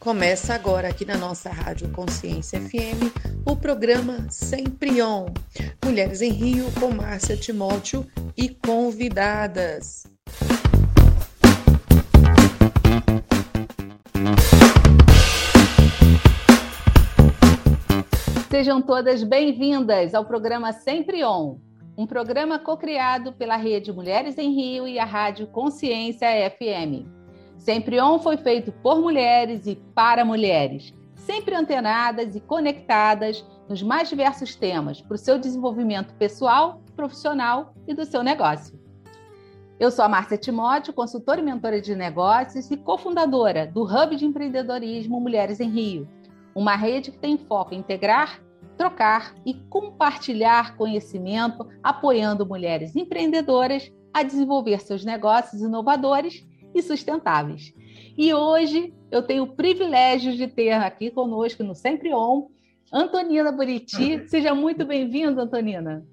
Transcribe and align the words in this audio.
Começa 0.00 0.54
agora 0.54 0.88
aqui 0.88 1.04
na 1.04 1.18
nossa 1.18 1.50
Rádio 1.50 1.90
Consciência 1.90 2.58
FM 2.58 3.12
o 3.46 3.54
programa 3.54 4.30
Sempre 4.30 5.02
On. 5.02 5.26
Mulheres 5.84 6.22
em 6.22 6.30
Rio 6.30 6.64
com 6.80 6.90
Márcia 6.90 7.36
Timóteo 7.36 8.06
e 8.34 8.48
convidadas. 8.48 10.06
Sejam 18.50 18.80
todas 18.80 19.22
bem-vindas 19.22 20.14
ao 20.14 20.24
programa 20.24 20.72
Sempre 20.72 21.22
On, 21.22 21.58
um 21.94 22.06
programa 22.06 22.58
co-criado 22.58 23.34
pela 23.34 23.56
Rede 23.56 23.92
Mulheres 23.92 24.38
em 24.38 24.54
Rio 24.54 24.88
e 24.88 24.98
a 24.98 25.04
Rádio 25.04 25.46
Consciência 25.48 26.26
FM. 26.52 27.19
Sempre 27.60 28.00
On 28.00 28.18
foi 28.18 28.38
feito 28.38 28.72
por 28.72 29.02
mulheres 29.02 29.66
e 29.66 29.76
para 29.94 30.24
mulheres, 30.24 30.94
sempre 31.14 31.54
antenadas 31.54 32.34
e 32.34 32.40
conectadas 32.40 33.44
nos 33.68 33.82
mais 33.82 34.08
diversos 34.08 34.56
temas 34.56 35.02
para 35.02 35.14
o 35.14 35.18
seu 35.18 35.38
desenvolvimento 35.38 36.14
pessoal, 36.14 36.80
profissional 36.96 37.74
e 37.86 37.92
do 37.92 38.06
seu 38.06 38.22
negócio. 38.22 38.80
Eu 39.78 39.90
sou 39.90 40.06
a 40.06 40.08
Márcia 40.08 40.38
Timóteo, 40.38 40.94
consultora 40.94 41.40
e 41.40 41.44
mentora 41.44 41.82
de 41.82 41.94
negócios 41.94 42.70
e 42.70 42.78
cofundadora 42.78 43.66
do 43.66 43.82
Hub 43.82 44.16
de 44.16 44.24
Empreendedorismo 44.24 45.20
Mulheres 45.20 45.60
em 45.60 45.68
Rio, 45.68 46.08
uma 46.54 46.76
rede 46.76 47.10
que 47.10 47.18
tem 47.18 47.36
foco 47.36 47.74
em 47.74 47.80
integrar, 47.80 48.42
trocar 48.78 49.34
e 49.44 49.52
compartilhar 49.68 50.78
conhecimento, 50.78 51.68
apoiando 51.82 52.46
mulheres 52.46 52.96
empreendedoras 52.96 53.92
a 54.14 54.22
desenvolver 54.22 54.80
seus 54.80 55.04
negócios 55.04 55.60
inovadores 55.60 56.48
e 56.74 56.82
sustentáveis. 56.82 57.74
E 58.16 58.32
hoje 58.34 58.94
eu 59.10 59.22
tenho 59.22 59.44
o 59.44 59.54
privilégio 59.54 60.36
de 60.36 60.46
ter 60.46 60.72
aqui 60.72 61.10
conosco 61.10 61.62
no 61.62 61.74
Sempre 61.74 62.12
On 62.14 62.48
Antonina 62.92 63.52
Buriti. 63.52 64.28
Seja 64.28 64.54
muito 64.54 64.84
bem-vinda, 64.84 65.42
Antonina. 65.42 66.04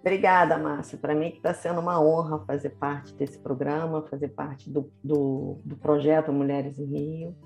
Obrigada, 0.00 0.58
Márcia. 0.58 0.98
Para 0.98 1.14
mim 1.14 1.28
está 1.28 1.54
sendo 1.54 1.80
uma 1.80 1.98
honra 2.00 2.44
fazer 2.44 2.70
parte 2.70 3.14
desse 3.14 3.38
programa, 3.38 4.02
fazer 4.02 4.28
parte 4.28 4.68
do, 4.68 4.92
do, 5.02 5.58
do 5.64 5.76
projeto 5.76 6.32
Mulheres 6.32 6.78
em 6.78 6.84
Rio. 6.84 7.36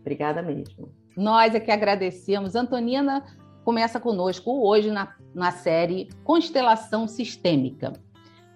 Obrigada 0.00 0.42
mesmo. 0.42 0.92
Nós 1.16 1.54
é 1.54 1.60
que 1.60 1.70
agradecemos. 1.70 2.54
Antonina 2.54 3.24
começa 3.64 3.98
conosco 4.00 4.66
hoje 4.66 4.90
na, 4.90 5.14
na 5.34 5.52
série 5.52 6.08
Constelação 6.24 7.06
Sistêmica. 7.06 7.92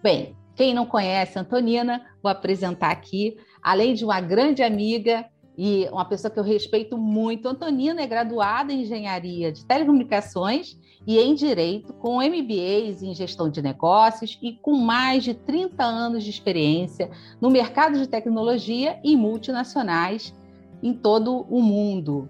Bem, 0.03 0.37
quem 0.55 0.75
não 0.75 0.87
conhece 0.87 1.39
Antonina, 1.39 2.05
vou 2.23 2.31
apresentar 2.31 2.91
aqui. 2.91 3.37
Além 3.63 3.95
de 3.95 4.05
uma 4.05 4.21
grande 4.21 4.63
amiga 4.63 5.25
e 5.57 5.89
uma 5.91 6.05
pessoa 6.05 6.31
que 6.31 6.39
eu 6.39 6.45
respeito 6.45 6.97
muito, 6.97 7.49
Antonina 7.49 8.01
é 8.01 8.07
graduada 8.07 8.73
em 8.73 8.83
Engenharia 8.83 9.53
de 9.53 9.65
Telecomunicações 9.65 10.79
e 11.07 11.19
em 11.19 11.35
Direito, 11.35 11.93
com 11.95 12.23
MBAs 12.23 13.03
em 13.03 13.15
Gestão 13.15 13.51
de 13.51 13.61
Negócios 13.61 14.39
e 14.41 14.53
com 14.53 14.77
mais 14.77 15.25
de 15.25 15.35
30 15.35 15.83
anos 15.83 16.25
de 16.25 16.31
experiência 16.31 17.11
no 17.41 17.51
mercado 17.51 17.99
de 17.99 18.07
tecnologia 18.07 18.99
e 19.03 19.17
multinacionais 19.17 20.35
em 20.83 20.93
todo 20.93 21.47
o 21.49 21.61
mundo. 21.61 22.29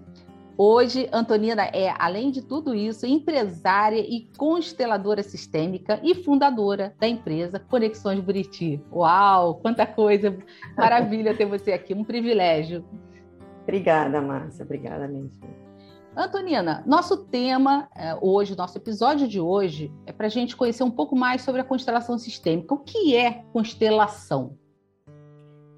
Hoje, 0.65 1.09
Antonina 1.11 1.63
é, 1.73 1.93
além 1.99 2.31
de 2.31 2.41
tudo 2.41 2.73
isso, 2.73 3.05
empresária 3.05 3.99
e 3.99 4.29
consteladora 4.37 5.21
sistêmica 5.21 5.99
e 6.01 6.15
fundadora 6.15 6.95
da 6.97 7.05
empresa 7.05 7.59
Conexões 7.59 8.21
Buriti. 8.21 8.81
Uau, 8.89 9.55
quanta 9.55 9.85
coisa! 9.85 10.33
Maravilha 10.77 11.35
ter 11.35 11.45
você 11.45 11.73
aqui, 11.73 11.93
um 11.93 12.05
privilégio. 12.05 12.85
Obrigada, 13.63 14.21
Márcia, 14.21 14.63
obrigada 14.63 15.05
mesmo. 15.05 15.31
Antonina, 16.15 16.81
nosso 16.87 17.25
tema 17.25 17.89
é, 17.93 18.17
hoje, 18.21 18.55
nosso 18.55 18.77
episódio 18.77 19.27
de 19.27 19.41
hoje, 19.41 19.91
é 20.05 20.13
para 20.13 20.27
a 20.27 20.29
gente 20.29 20.55
conhecer 20.55 20.85
um 20.85 20.91
pouco 20.91 21.13
mais 21.13 21.41
sobre 21.41 21.59
a 21.59 21.65
constelação 21.65 22.17
sistêmica. 22.17 22.73
O 22.73 22.79
que 22.79 23.17
é 23.17 23.43
constelação? 23.51 24.57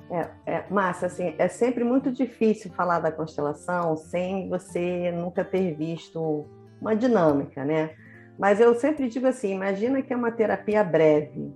É, 0.09 0.29
é, 0.45 0.65
Márcia, 0.69 1.07
assim, 1.07 1.33
é 1.37 1.47
sempre 1.47 1.83
muito 1.83 2.11
difícil 2.11 2.71
falar 2.71 2.99
da 2.99 3.11
constelação 3.11 3.97
sem 3.97 4.47
você 4.49 5.11
nunca 5.11 5.43
ter 5.43 5.73
visto 5.73 6.45
uma 6.79 6.95
dinâmica, 6.95 7.65
né? 7.65 7.91
Mas 8.37 8.59
eu 8.59 8.75
sempre 8.75 9.09
digo 9.09 9.25
assim: 9.25 9.53
imagina 9.53 10.01
que 10.01 10.13
é 10.13 10.15
uma 10.15 10.31
terapia 10.31 10.83
breve, 10.83 11.51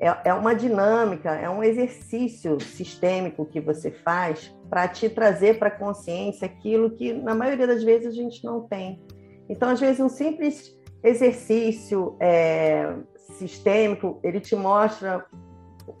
é, 0.00 0.30
é 0.30 0.34
uma 0.34 0.54
dinâmica, 0.54 1.34
é 1.34 1.48
um 1.50 1.62
exercício 1.62 2.58
sistêmico 2.60 3.44
que 3.44 3.60
você 3.60 3.90
faz 3.90 4.54
para 4.70 4.88
te 4.88 5.08
trazer 5.10 5.58
para 5.58 5.68
a 5.68 5.78
consciência 5.78 6.46
aquilo 6.46 6.90
que, 6.90 7.12
na 7.12 7.34
maioria 7.34 7.66
das 7.66 7.84
vezes, 7.84 8.08
a 8.08 8.12
gente 8.12 8.42
não 8.44 8.62
tem. 8.62 9.02
Então, 9.48 9.68
às 9.68 9.80
vezes, 9.80 10.00
um 10.00 10.08
simples 10.08 10.74
exercício 11.02 12.16
é, 12.18 12.96
sistêmico 13.38 14.18
ele 14.22 14.40
te 14.40 14.56
mostra 14.56 15.24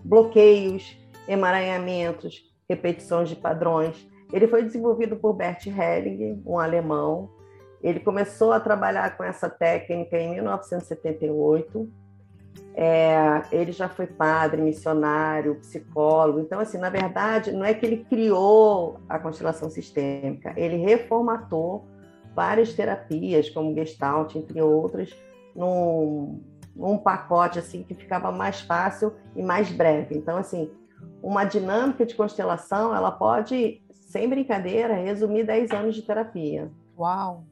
bloqueios 0.02 0.98
emaranhamentos, 1.28 2.52
repetições 2.68 3.28
de 3.28 3.36
padrões. 3.36 4.08
Ele 4.32 4.48
foi 4.48 4.64
desenvolvido 4.64 5.16
por 5.16 5.34
Bert 5.34 5.66
Helling, 5.66 6.42
um 6.44 6.58
alemão. 6.58 7.30
Ele 7.82 8.00
começou 8.00 8.52
a 8.52 8.60
trabalhar 8.60 9.16
com 9.16 9.22
essa 9.22 9.48
técnica 9.48 10.18
em 10.18 10.32
1978. 10.32 11.88
É, 12.76 13.42
ele 13.52 13.70
já 13.72 13.88
foi 13.88 14.06
padre, 14.06 14.60
missionário, 14.60 15.56
psicólogo. 15.56 16.40
Então, 16.40 16.58
assim, 16.58 16.78
na 16.78 16.90
verdade, 16.90 17.52
não 17.52 17.64
é 17.64 17.74
que 17.74 17.84
ele 17.84 18.04
criou 18.04 18.98
a 19.08 19.18
constelação 19.18 19.70
sistêmica, 19.70 20.52
ele 20.56 20.76
reformatou 20.76 21.84
várias 22.34 22.72
terapias, 22.72 23.48
como 23.48 23.74
Gestalt, 23.74 24.34
entre 24.34 24.60
outras, 24.60 25.14
num, 25.54 26.42
num 26.74 26.98
pacote 26.98 27.60
assim 27.60 27.84
que 27.84 27.94
ficava 27.94 28.32
mais 28.32 28.60
fácil 28.60 29.12
e 29.36 29.42
mais 29.42 29.70
breve. 29.70 30.16
Então, 30.16 30.36
assim, 30.36 30.70
uma 31.24 31.44
dinâmica 31.44 32.04
de 32.04 32.14
constelação, 32.14 32.94
ela 32.94 33.10
pode, 33.10 33.82
sem 33.90 34.28
brincadeira, 34.28 34.92
resumir 34.94 35.44
10 35.44 35.70
anos 35.70 35.94
de 35.94 36.02
terapia. 36.02 36.70
Uau! 36.98 37.44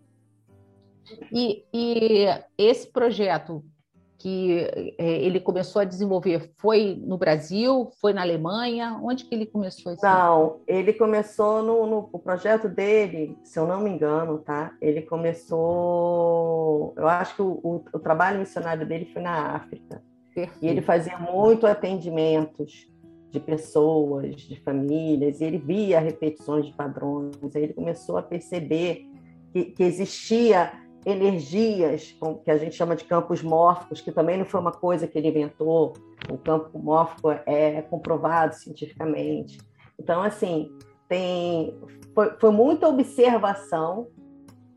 E, 1.33 1.65
e 1.73 2.27
esse 2.59 2.87
projeto 2.93 3.65
que 4.19 4.69
é, 4.99 5.23
ele 5.23 5.41
começou 5.41 5.81
a 5.83 5.85
desenvolver 5.85 6.53
foi 6.59 6.97
no 7.03 7.17
Brasil, 7.17 7.91
foi 8.01 8.13
na 8.13 8.21
Alemanha? 8.21 9.01
Onde 9.03 9.25
que 9.25 9.35
ele 9.35 9.47
começou 9.47 9.93
isso? 9.93 10.05
Não, 10.05 10.61
ele 10.67 10.93
começou 10.93 11.63
no, 11.63 11.87
no 11.87 12.11
o 12.13 12.19
projeto 12.19 12.69
dele, 12.69 13.37
se 13.43 13.59
eu 13.59 13.67
não 13.67 13.81
me 13.81 13.91
engano, 13.91 14.39
tá? 14.39 14.75
Ele 14.81 15.03
começou, 15.03 16.93
eu 16.97 17.09
acho 17.09 17.35
que 17.35 17.43
o, 17.43 17.59
o, 17.65 17.85
o 17.95 17.99
trabalho 17.99 18.39
missionário 18.39 18.87
dele 18.87 19.07
foi 19.07 19.23
na 19.23 19.57
África. 19.57 20.03
Perfeito. 20.33 20.65
E 20.65 20.69
ele 20.69 20.83
fazia 20.83 21.19
muito 21.19 21.67
atendimentos 21.67 22.92
de 23.33 23.41
pessoas, 23.41 24.37
de 24.37 24.61
famílias, 24.61 25.41
e 25.41 25.45
ele 25.45 25.59
via 25.59 25.99
repetições 25.99 26.67
de 26.67 26.73
padrões, 26.73 27.35
aí 27.57 27.63
ele 27.63 27.73
começou 27.73 28.19
a 28.19 28.23
perceber 28.23 29.07
que, 29.53 29.65
que 29.65 29.83
existia 29.83 30.73
energias 31.05 32.15
que 32.45 32.51
a 32.51 32.59
gente 32.59 32.77
chama 32.77 32.95
de 32.95 33.05
campos 33.05 33.43
mórficos, 33.43 34.01
que 34.03 34.13
também 34.13 34.37
não 34.37 34.45
foi 34.45 34.61
uma 34.61 34.71
coisa 34.71 35.07
que 35.09 35.19
ele 35.19 35.29
inventou, 35.29 35.95
o 36.31 36.37
campo 36.37 36.79
mórfico 36.79 37.31
é 37.47 37.83
comprovado 37.83 38.55
cientificamente. 38.55 39.59
Então, 39.99 40.23
assim, 40.23 40.71
tem, 41.09 41.75
foi, 42.15 42.37
foi 42.39 42.51
muita 42.51 42.87
observação 42.87 44.09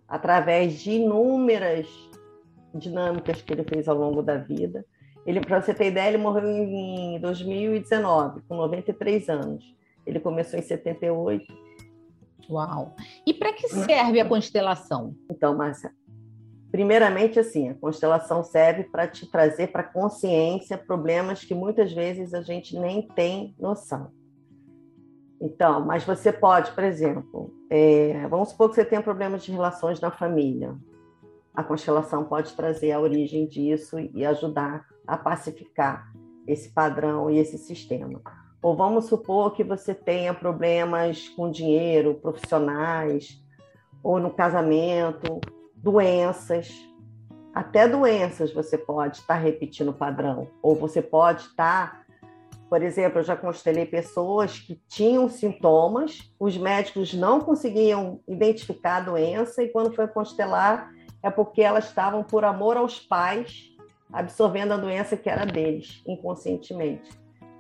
através 0.08 0.80
de 0.80 0.92
inúmeras 0.92 1.88
dinâmicas 2.74 3.42
que 3.42 3.54
ele 3.54 3.64
fez 3.64 3.88
ao 3.88 3.98
longo 3.98 4.22
da 4.22 4.38
vida, 4.38 4.86
ele, 5.26 5.42
para 5.42 5.60
você 5.60 5.74
ter 5.74 5.88
ideia, 5.88 6.10
ele 6.10 6.18
morreu 6.18 6.48
em 6.48 7.20
2019, 7.20 8.42
com 8.48 8.56
93 8.56 9.28
anos. 9.30 9.76
Ele 10.06 10.20
começou 10.20 10.60
em 10.60 10.62
78. 10.62 11.46
Uau! 12.48 12.96
E 13.26 13.34
para 13.34 13.52
que 13.52 13.68
serve 13.68 14.20
a 14.20 14.26
constelação? 14.26 15.16
Então, 15.32 15.58
Márcia, 15.58 15.92
primeiramente, 16.72 17.40
assim, 17.40 17.70
a 17.70 17.74
constelação 17.74 18.44
serve 18.44 18.84
para 18.84 19.08
te 19.08 19.26
trazer 19.26 19.72
para 19.72 19.82
consciência 19.82 20.78
problemas 20.78 21.44
que 21.44 21.56
muitas 21.56 21.92
vezes 21.92 22.36
a 22.36 22.42
gente 22.42 22.78
nem 22.78 23.02
tem 23.02 23.56
noção. 23.58 24.12
Então, 25.42 25.84
mas 25.84 26.04
você 26.04 26.32
pode, 26.32 26.72
por 26.72 26.84
exemplo, 26.84 27.52
é, 27.70 28.28
vamos 28.28 28.50
supor 28.50 28.70
que 28.70 28.76
você 28.76 28.86
tenha 28.86 29.02
problemas 29.02 29.44
de 29.44 29.52
relações 29.52 30.00
na 30.00 30.12
família. 30.12 30.76
A 31.52 31.64
constelação 31.64 32.26
pode 32.26 32.54
trazer 32.54 32.92
a 32.92 33.00
origem 33.00 33.48
disso 33.48 33.98
e 34.00 34.24
ajudar 34.24 34.86
a 35.08 35.18
pacificar 35.18 36.12
esse 36.48 36.70
padrão 36.70 37.30
e 37.30 37.38
esse 37.38 37.58
sistema. 37.58 38.22
Ou 38.62 38.76
vamos 38.76 39.06
supor 39.06 39.54
que 39.54 39.64
você 39.64 39.94
tenha 39.94 40.34
problemas 40.34 41.30
com 41.30 41.52
dinheiro, 41.52 42.16
profissionais, 42.16 43.42
ou 44.04 44.20
no 44.20 44.32
casamento, 44.32 45.40
doenças. 45.76 46.74
Até 47.54 47.88
doenças 47.88 48.54
você 48.54 48.78
pode 48.78 49.18
estar 49.18 49.36
repetindo 49.36 49.90
o 49.90 49.94
padrão, 49.94 50.48
ou 50.62 50.76
você 50.76 51.02
pode 51.02 51.44
estar 51.44 52.06
Por 52.70 52.82
exemplo, 52.82 53.20
eu 53.20 53.24
já 53.24 53.36
constelei 53.36 53.86
pessoas 53.86 54.60
que 54.60 54.76
tinham 54.88 55.30
sintomas, 55.30 56.34
os 56.40 56.58
médicos 56.58 57.14
não 57.14 57.40
conseguiam 57.40 58.20
identificar 58.28 58.98
a 58.98 59.02
doença, 59.02 59.64
e 59.64 59.70
quando 59.70 59.94
foi 59.94 60.08
constelar, 60.08 60.92
é 61.22 61.30
porque 61.30 61.62
elas 61.62 61.86
estavam, 61.86 62.24
por 62.24 62.44
amor 62.44 62.76
aos 62.76 63.00
pais, 63.00 63.75
absorvendo 64.16 64.72
a 64.72 64.78
doença 64.78 65.18
que 65.18 65.30
era 65.30 65.46
deles, 65.46 66.02
inconscientemente. 66.08 67.10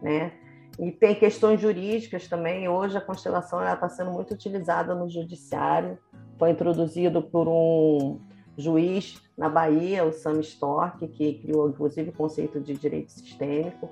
Né? 0.02 0.32
E 0.80 0.92
tem 0.92 1.14
questões 1.14 1.60
jurídicas 1.60 2.28
também. 2.28 2.68
Hoje 2.68 2.98
a 2.98 3.02
constelação 3.02 3.62
está 3.62 3.90
sendo 3.90 4.12
muito 4.12 4.34
utilizada 4.34 4.96
no 4.96 5.10
judiciário. 5.10 5.98
Foi 6.40 6.50
introduzido 6.52 7.22
por 7.22 7.48
um 7.48 8.20
juiz 8.58 9.22
na 9.38 9.50
Bahia, 9.50 10.06
o 10.06 10.14
Sam 10.14 10.40
Stork, 10.40 11.08
que 11.10 11.34
criou 11.40 11.70
inclusive 11.70 12.10
o 12.10 12.14
conceito 12.14 12.60
de 12.60 12.74
direito 12.74 13.12
sistêmico. 13.12 13.90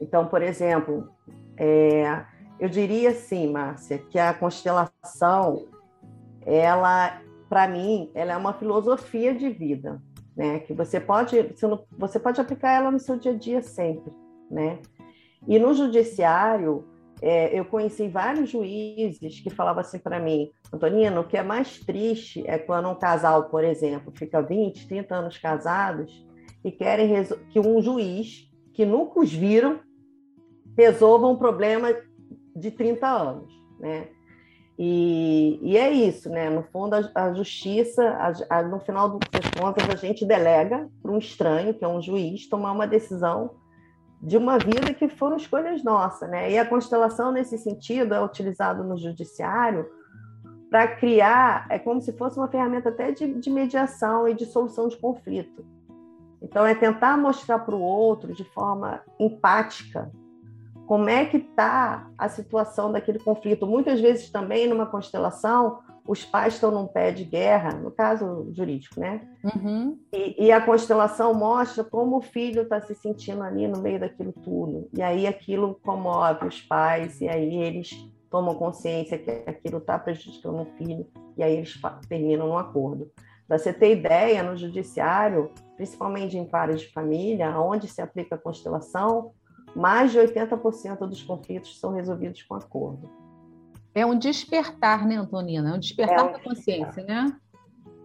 Então, 0.00 0.26
por 0.26 0.40
exemplo, 0.40 1.08
é, 1.56 2.24
eu 2.60 2.68
diria 2.68 3.10
assim, 3.10 3.50
Márcia, 3.50 3.98
que 3.98 4.18
a 4.18 4.32
constelação, 4.32 5.66
ela, 6.46 7.20
para 7.48 7.66
mim, 7.66 8.10
ela 8.14 8.32
é 8.32 8.36
uma 8.36 8.52
filosofia 8.52 9.34
de 9.34 9.50
vida, 9.50 10.00
né? 10.36 10.60
Que 10.60 10.72
você 10.72 11.00
pode, 11.00 11.36
você 11.96 12.18
pode 12.18 12.40
aplicar 12.40 12.72
ela 12.72 12.90
no 12.90 12.98
seu 12.98 13.18
dia 13.18 13.32
a 13.32 13.36
dia 13.36 13.62
sempre, 13.62 14.12
né? 14.50 14.78
E 15.46 15.58
no 15.58 15.74
judiciário, 15.74 16.84
é, 17.22 17.58
eu 17.58 17.64
conheci 17.64 18.08
vários 18.08 18.50
juízes 18.50 19.40
que 19.40 19.50
falavam 19.50 19.80
assim 19.80 19.98
para 19.98 20.18
mim, 20.18 20.50
Antonina, 20.72 21.20
o 21.20 21.26
que 21.26 21.36
é 21.36 21.42
mais 21.42 21.78
triste 21.78 22.42
é 22.46 22.58
quando 22.58 22.88
um 22.88 22.94
casal, 22.94 23.48
por 23.48 23.64
exemplo, 23.64 24.12
fica 24.14 24.42
20, 24.42 24.88
30 24.88 25.14
anos 25.14 25.38
casados 25.38 26.26
e 26.64 26.72
querem 26.72 27.12
que 27.50 27.60
um 27.60 27.80
juiz 27.80 28.50
que 28.72 28.84
nunca 28.84 29.20
os 29.20 29.32
viram 29.32 29.80
resolva 30.76 31.28
um 31.28 31.36
problema 31.36 31.94
de 32.56 32.70
30 32.70 33.06
anos, 33.06 33.52
né? 33.78 34.08
E, 34.78 35.60
e 35.62 35.76
é 35.76 35.90
isso, 35.92 36.28
né? 36.28 36.50
No 36.50 36.64
fundo, 36.64 36.94
a, 36.94 37.10
a 37.14 37.32
justiça, 37.32 38.02
a, 38.50 38.58
a, 38.58 38.62
no 38.62 38.80
final 38.80 39.18
das 39.18 39.50
contas, 39.58 39.88
a 39.88 39.94
gente 39.94 40.24
delega 40.24 40.88
para 41.00 41.12
um 41.12 41.18
estranho, 41.18 41.74
que 41.74 41.84
é 41.84 41.88
um 41.88 42.02
juiz, 42.02 42.48
tomar 42.48 42.72
uma 42.72 42.86
decisão 42.86 43.52
de 44.20 44.36
uma 44.36 44.58
vida 44.58 44.92
que 44.94 45.08
foram 45.08 45.36
escolhas 45.36 45.84
nossas, 45.84 46.28
né? 46.28 46.50
E 46.50 46.58
a 46.58 46.66
constelação, 46.66 47.30
nesse 47.30 47.56
sentido, 47.58 48.14
é 48.14 48.24
utilizado 48.24 48.82
no 48.82 48.96
judiciário 48.96 49.86
para 50.70 50.88
criar, 50.88 51.66
é 51.70 51.78
como 51.78 52.00
se 52.00 52.12
fosse 52.14 52.36
uma 52.36 52.48
ferramenta 52.48 52.88
até 52.88 53.12
de, 53.12 53.34
de 53.34 53.50
mediação 53.50 54.26
e 54.26 54.34
de 54.34 54.46
solução 54.46 54.88
de 54.88 54.96
conflito. 54.96 55.64
Então, 56.42 56.66
é 56.66 56.74
tentar 56.74 57.16
mostrar 57.16 57.60
para 57.60 57.74
o 57.74 57.80
outro, 57.80 58.34
de 58.34 58.44
forma 58.44 59.00
empática, 59.20 60.10
como 60.86 61.08
é 61.08 61.24
que 61.24 61.38
está 61.38 62.10
a 62.18 62.28
situação 62.28 62.92
daquele 62.92 63.18
conflito. 63.18 63.66
Muitas 63.66 64.00
vezes 64.00 64.30
também 64.30 64.68
numa 64.68 64.86
constelação 64.86 65.78
os 66.06 66.22
pais 66.22 66.54
estão 66.54 66.70
num 66.70 66.86
pé 66.86 67.10
de 67.10 67.24
guerra, 67.24 67.72
no 67.72 67.90
caso 67.90 68.48
jurídico, 68.52 69.00
né? 69.00 69.22
Uhum. 69.42 69.98
E, 70.12 70.46
e, 70.46 70.52
a 70.52 70.60
constelação 70.60 71.32
mostra 71.32 71.82
como 71.82 72.18
o 72.18 72.20
filho 72.20 72.62
está 72.62 72.80
se 72.80 72.94
sentindo 72.94 73.42
ali 73.42 73.66
no 73.66 73.80
meio 73.80 73.98
daquilo 73.98 74.32
tudo. 74.32 74.88
E 74.92 75.02
aí 75.02 75.26
aquilo 75.26 75.80
comove 75.82 76.46
os 76.46 76.60
pais, 76.60 77.22
e 77.22 77.28
aí 77.28 77.56
eles 77.56 77.90
tomam 78.30 78.54
consciência 78.54 79.16
que 79.16 79.30
aquilo 79.46 79.78
está 79.78 79.98
prejudicando 79.98 80.60
o 80.60 80.66
filho, 80.76 81.06
e 81.38 81.42
aí 81.42 81.56
eles 81.56 81.80
terminam 82.06 82.48
no 82.48 82.58
acordo. 82.58 83.10
Para 83.48 83.58
você 83.58 83.72
ter 83.72 83.92
ideia, 83.92 84.42
no 84.42 84.56
judiciário, 84.56 85.52
principalmente 85.76 86.36
em 86.36 86.46
várias 86.46 86.80
de 86.82 86.92
família, 86.92 87.58
onde 87.58 87.88
se 87.88 88.02
aplica 88.02 88.34
a 88.34 88.38
constelação, 88.38 89.32
mais 89.74 90.12
de 90.12 90.18
80% 90.18 90.98
dos 91.06 91.22
conflitos 91.22 91.78
são 91.78 91.92
resolvidos 91.92 92.42
com 92.42 92.54
acordo. 92.54 93.10
É 93.94 94.04
um 94.04 94.18
despertar, 94.18 95.06
né, 95.06 95.16
Antonina? 95.16 95.70
É 95.70 95.74
um 95.74 95.78
despertar 95.78 96.18
é 96.18 96.22
um 96.22 96.32
da 96.32 96.40
consciência, 96.40 96.86
despertar. 96.86 97.24
né? 97.24 97.36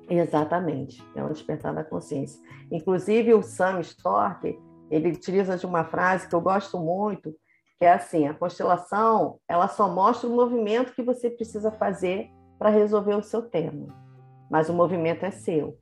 Exatamente, 0.10 1.04
é 1.16 1.24
um 1.24 1.32
despertar 1.32 1.74
da 1.74 1.84
consciência. 1.84 2.42
Inclusive, 2.72 3.34
o 3.34 3.44
Sam 3.44 3.80
Stork, 3.82 4.60
ele 4.90 5.10
utiliza 5.10 5.56
de 5.56 5.66
uma 5.66 5.84
frase 5.84 6.28
que 6.28 6.34
eu 6.34 6.42
gosto 6.42 6.80
muito, 6.80 7.36
que 7.78 7.86
é 7.86 7.94
assim, 7.94 8.28
a 8.28 8.34
constelação, 8.34 9.40
ela 9.48 9.68
só 9.68 9.88
mostra 9.88 10.28
o 10.28 10.36
movimento 10.36 10.94
que 10.94 11.04
você 11.04 11.30
precisa 11.30 11.72
fazer 11.72 12.30
para 12.58 12.70
resolver 12.70 13.16
o 13.16 13.24
seu 13.24 13.44
tema, 13.44 13.88
mas 14.50 14.68
o 14.68 14.74
movimento 14.74 15.24
é 15.24 15.32
seu. 15.32 15.78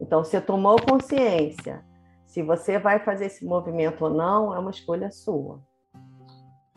Então, 0.00 0.22
você 0.22 0.40
tomou 0.40 0.76
consciência, 0.80 1.84
se 2.34 2.42
você 2.42 2.80
vai 2.80 2.98
fazer 2.98 3.26
esse 3.26 3.44
movimento 3.44 4.04
ou 4.04 4.10
não, 4.10 4.52
é 4.52 4.58
uma 4.58 4.72
escolha 4.72 5.08
sua. 5.08 5.62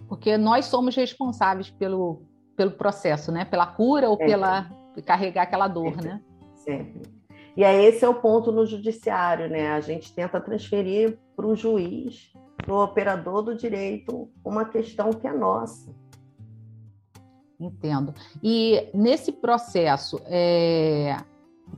Porque 0.08 0.38
nós 0.38 0.68
somos 0.68 0.96
responsáveis 0.96 1.72
pelo, 1.72 2.22
pelo 2.56 2.74
processo, 2.74 3.32
né? 3.32 3.44
Pela 3.44 3.66
cura 3.66 4.08
ou 4.08 4.18
Sempre. 4.18 4.34
pela 4.34 4.70
carregar 5.04 5.42
aquela 5.42 5.68
dor, 5.68 5.96
Sempre. 5.96 6.08
né? 6.08 6.22
Sempre. 6.54 7.02
E 7.56 7.66
aí 7.66 7.86
esse 7.86 8.06
é 8.06 8.08
o 8.08 8.14
ponto 8.14 8.52
no 8.52 8.68
judiciário, 8.68 9.50
né? 9.50 9.72
A 9.72 9.80
gente 9.80 10.14
tenta 10.14 10.40
transferir 10.40 11.18
para 11.36 11.48
o 11.48 11.56
juiz, 11.56 12.32
para 12.58 12.72
o 12.72 12.84
operador 12.84 13.42
do 13.42 13.56
direito, 13.56 14.30
uma 14.46 14.64
questão 14.64 15.10
que 15.10 15.26
é 15.26 15.34
nossa. 15.34 15.92
Entendo. 17.60 18.14
E 18.44 18.92
nesse 18.94 19.32
processo, 19.32 20.22
é, 20.26 21.18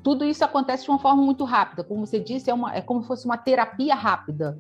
tudo 0.04 0.24
isso 0.24 0.44
acontece 0.44 0.84
de 0.84 0.90
uma 0.90 1.00
forma 1.00 1.22
muito 1.22 1.44
rápida. 1.44 1.84
Como 1.84 2.06
você 2.06 2.20
disse, 2.20 2.50
é, 2.50 2.54
uma, 2.54 2.76
é 2.76 2.82
como 2.82 3.02
se 3.02 3.08
fosse 3.08 3.26
uma 3.26 3.38
terapia 3.38 3.96
rápida. 3.96 4.58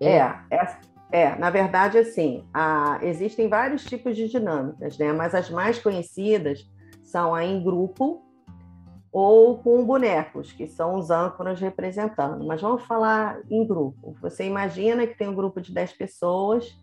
É, 0.00 0.18
é, 0.18 0.76
é 1.10 1.36
na 1.36 1.50
verdade, 1.50 1.98
assim, 1.98 2.44
a, 2.52 2.98
existem 3.02 3.48
vários 3.48 3.84
tipos 3.84 4.14
de 4.16 4.28
dinâmicas, 4.28 4.98
né? 4.98 5.12
Mas 5.12 5.34
as 5.34 5.50
mais 5.50 5.78
conhecidas 5.78 6.68
são 7.02 7.34
a 7.34 7.44
em 7.44 7.62
grupo 7.62 8.22
ou 9.10 9.56
com 9.58 9.82
bonecos, 9.86 10.52
que 10.52 10.66
são 10.66 10.96
os 10.96 11.10
âncoras 11.10 11.58
representando. 11.58 12.46
Mas 12.46 12.60
vamos 12.60 12.82
falar 12.82 13.40
em 13.50 13.66
grupo. 13.66 14.14
Você 14.20 14.44
imagina 14.44 15.06
que 15.06 15.16
tem 15.16 15.28
um 15.28 15.34
grupo 15.34 15.58
de 15.58 15.72
10 15.72 15.94
pessoas 15.94 16.78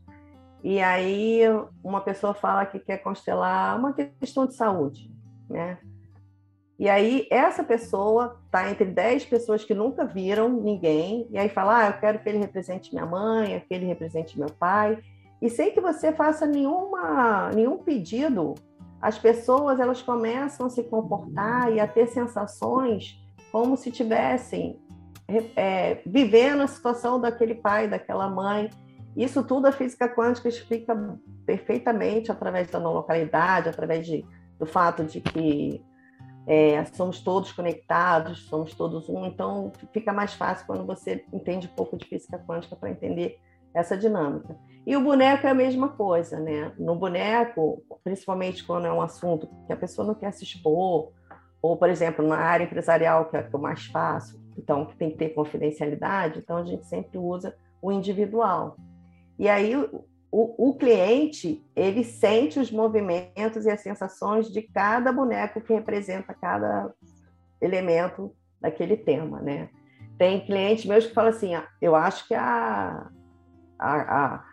e 0.63 0.81
aí 0.81 1.41
uma 1.83 2.01
pessoa 2.01 2.33
fala 2.33 2.65
que 2.65 2.79
quer 2.79 2.97
constelar 2.97 3.77
uma 3.77 3.93
questão 3.93 4.47
de 4.47 4.55
saúde, 4.55 5.11
né? 5.47 5.77
E 6.79 6.89
aí, 6.89 7.27
essa 7.29 7.63
pessoa 7.63 8.39
está 8.45 8.69
entre 8.69 8.85
10 8.85 9.25
pessoas 9.25 9.63
que 9.63 9.73
nunca 9.73 10.05
viram 10.05 10.49
ninguém, 10.49 11.27
e 11.29 11.37
aí 11.37 11.47
fala: 11.49 11.77
ah, 11.77 11.87
eu 11.87 11.93
quero 11.93 12.19
que 12.19 12.27
ele 12.27 12.39
represente 12.39 12.93
minha 12.93 13.05
mãe, 13.05 13.63
que 13.67 13.73
ele 13.73 13.85
represente 13.85 14.39
meu 14.39 14.49
pai. 14.49 14.97
E 15.41 15.49
sem 15.49 15.71
que 15.71 15.81
você 15.81 16.11
faça 16.11 16.45
nenhuma, 16.45 17.51
nenhum 17.53 17.77
pedido, 17.77 18.55
as 19.01 19.19
pessoas 19.19 19.79
elas 19.79 20.01
começam 20.01 20.65
a 20.65 20.69
se 20.69 20.83
comportar 20.83 21.71
e 21.71 21.79
a 21.79 21.87
ter 21.87 22.07
sensações 22.07 23.21
como 23.51 23.75
se 23.75 23.91
tivessem 23.91 24.79
é, 25.55 26.01
vivendo 26.05 26.61
a 26.61 26.67
situação 26.67 27.19
daquele 27.19 27.55
pai, 27.55 27.87
daquela 27.87 28.29
mãe. 28.29 28.69
Isso 29.15 29.43
tudo 29.43 29.67
a 29.67 29.71
física 29.71 30.07
quântica 30.07 30.47
explica 30.49 30.95
perfeitamente 31.45 32.31
através 32.31 32.69
da 32.69 32.79
não 32.79 32.93
localidade, 32.93 33.69
através 33.69 34.07
de, 34.07 34.25
do 34.57 34.65
fato 34.65 35.03
de 35.03 35.21
que 35.21 35.83
é, 36.45 36.83
somos 36.85 37.21
todos 37.21 37.51
conectados, 37.51 38.47
somos 38.47 38.73
todos 38.73 39.07
um, 39.09 39.25
então 39.25 39.71
fica 39.93 40.11
mais 40.11 40.33
fácil 40.33 40.65
quando 40.65 40.85
você 40.85 41.25
entende 41.31 41.67
um 41.67 41.75
pouco 41.75 41.97
de 41.97 42.05
física 42.05 42.37
quântica 42.37 42.75
para 42.75 42.89
entender 42.89 43.39
essa 43.73 43.97
dinâmica. 43.97 44.55
E 44.85 44.95
o 44.95 45.01
boneco 45.01 45.47
é 45.47 45.49
a 45.49 45.55
mesma 45.55 45.89
coisa, 45.89 46.39
né? 46.39 46.73
No 46.77 46.95
boneco, 46.95 47.81
principalmente 48.03 48.63
quando 48.63 48.85
é 48.85 48.91
um 48.91 49.01
assunto 49.01 49.47
que 49.65 49.73
a 49.73 49.77
pessoa 49.77 50.05
não 50.05 50.13
quer 50.13 50.31
se 50.31 50.43
expor, 50.43 51.11
ou, 51.61 51.77
por 51.77 51.89
exemplo, 51.89 52.27
na 52.27 52.37
área 52.37 52.65
empresarial, 52.65 53.29
que 53.29 53.37
é 53.37 53.49
o 53.51 53.57
mais 53.57 53.85
fácil, 53.85 54.37
então 54.57 54.85
que 54.85 54.97
tem 54.97 55.09
que 55.09 55.17
ter 55.17 55.29
confidencialidade, 55.29 56.39
então 56.39 56.57
a 56.57 56.65
gente 56.65 56.85
sempre 56.85 57.17
usa 57.17 57.55
o 57.81 57.91
individual. 57.91 58.75
E 59.39 59.47
aí 59.47 59.73
o, 60.33 60.69
o, 60.69 60.73
cliente 60.73 61.63
ele 61.75 62.03
sente 62.03 62.59
os 62.59 62.71
movimentos 62.71 63.65
e 63.65 63.69
as 63.69 63.81
sensações 63.81 64.51
de 64.51 64.63
cada 64.63 65.11
boneco 65.11 65.61
que 65.61 65.71
representa 65.71 66.33
cada 66.33 66.91
elemento 67.61 68.35
daquele 68.59 68.97
tema, 68.97 69.39
né? 69.39 69.69
Tem 70.17 70.43
clientes 70.43 70.85
meus 70.85 71.05
que 71.05 71.13
falam 71.13 71.29
assim, 71.29 71.53
ah, 71.53 71.67
eu 71.79 71.95
acho 71.95 72.27
que 72.27 72.33
a, 72.33 73.11
a, 73.77 74.25
a, 74.25 74.43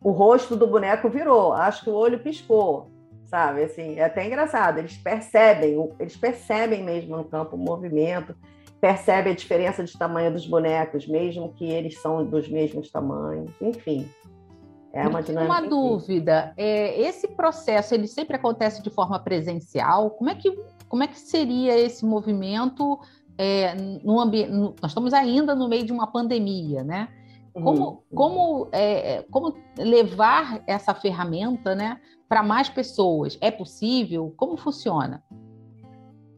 o 0.00 0.12
rosto 0.12 0.54
do 0.54 0.68
boneco 0.68 1.08
virou, 1.08 1.52
acho 1.52 1.82
que 1.82 1.90
o 1.90 1.94
olho 1.94 2.20
piscou, 2.20 2.88
sabe? 3.24 3.64
Assim, 3.64 3.98
é 3.98 4.04
até 4.04 4.24
engraçado. 4.24 4.78
Eles 4.78 4.96
percebem, 4.96 5.76
eles 5.98 6.16
percebem 6.16 6.84
mesmo 6.84 7.16
no 7.16 7.24
campo 7.24 7.56
o 7.56 7.58
movimento, 7.58 8.32
percebem 8.80 9.32
a 9.32 9.36
diferença 9.36 9.82
de 9.82 9.98
tamanho 9.98 10.32
dos 10.32 10.46
bonecos, 10.46 11.04
mesmo 11.08 11.52
que 11.54 11.64
eles 11.64 12.00
são 12.00 12.24
dos 12.24 12.48
mesmos 12.48 12.92
tamanhos, 12.92 13.50
enfim. 13.60 14.08
É 14.96 15.06
uma 15.06 15.22
dinâmica. 15.22 15.52
Uma 15.52 15.60
dúvida, 15.60 16.54
é, 16.56 16.98
esse 17.00 17.28
processo 17.28 17.94
ele 17.94 18.06
sempre 18.06 18.36
acontece 18.36 18.82
de 18.82 18.88
forma 18.88 19.18
presencial? 19.18 20.10
Como 20.10 20.30
é 20.30 20.34
que, 20.34 20.50
como 20.88 21.02
é 21.02 21.06
que 21.06 21.18
seria 21.18 21.78
esse 21.78 22.04
movimento 22.04 22.98
é, 23.36 23.74
no 24.02 24.18
ambiente? 24.18 24.50
Nós 24.50 24.90
estamos 24.90 25.12
ainda 25.12 25.54
no 25.54 25.68
meio 25.68 25.84
de 25.84 25.92
uma 25.92 26.06
pandemia, 26.06 26.82
né? 26.82 27.08
Como, 27.52 27.88
uhum. 27.88 27.98
como, 28.14 28.68
é, 28.72 29.24
como 29.30 29.54
levar 29.78 30.62
essa 30.66 30.92
ferramenta 30.94 31.74
né, 31.74 31.98
para 32.28 32.42
mais 32.42 32.68
pessoas? 32.68 33.38
É 33.40 33.50
possível? 33.50 34.32
Como 34.36 34.58
funciona? 34.58 35.22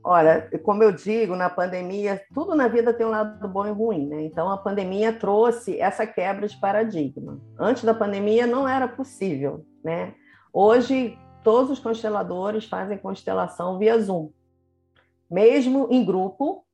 Olha, 0.02 0.48
como 0.62 0.82
eu 0.82 0.92
digo, 0.92 1.34
na 1.34 1.50
pandemia, 1.50 2.22
tudo 2.32 2.54
na 2.54 2.68
vida 2.68 2.94
tem 2.94 3.06
um 3.06 3.10
lado 3.10 3.48
bom 3.48 3.66
e 3.66 3.70
ruim, 3.70 4.06
né? 4.06 4.22
Então, 4.22 4.50
a 4.50 4.56
pandemia 4.56 5.12
trouxe 5.12 5.78
essa 5.78 6.06
quebra 6.06 6.46
de 6.46 6.56
paradigma. 6.58 7.40
Antes 7.58 7.84
da 7.84 7.92
pandemia, 7.92 8.46
não 8.46 8.66
era 8.68 8.86
possível, 8.86 9.66
né? 9.84 10.14
Hoje, 10.52 11.18
todos 11.42 11.70
os 11.70 11.78
consteladores 11.78 12.64
fazem 12.64 12.96
constelação 12.96 13.78
via 13.78 13.98
Zoom, 13.98 14.30
mesmo 15.30 15.88
em 15.90 16.04
grupo, 16.04 16.64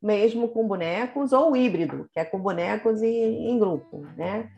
mesmo 0.00 0.48
com 0.48 0.66
bonecos, 0.66 1.32
ou 1.32 1.56
híbrido, 1.56 2.08
que 2.12 2.20
é 2.20 2.24
com 2.24 2.38
bonecos 2.38 3.02
e 3.02 3.06
em 3.06 3.58
grupo, 3.58 4.06
né? 4.16 4.50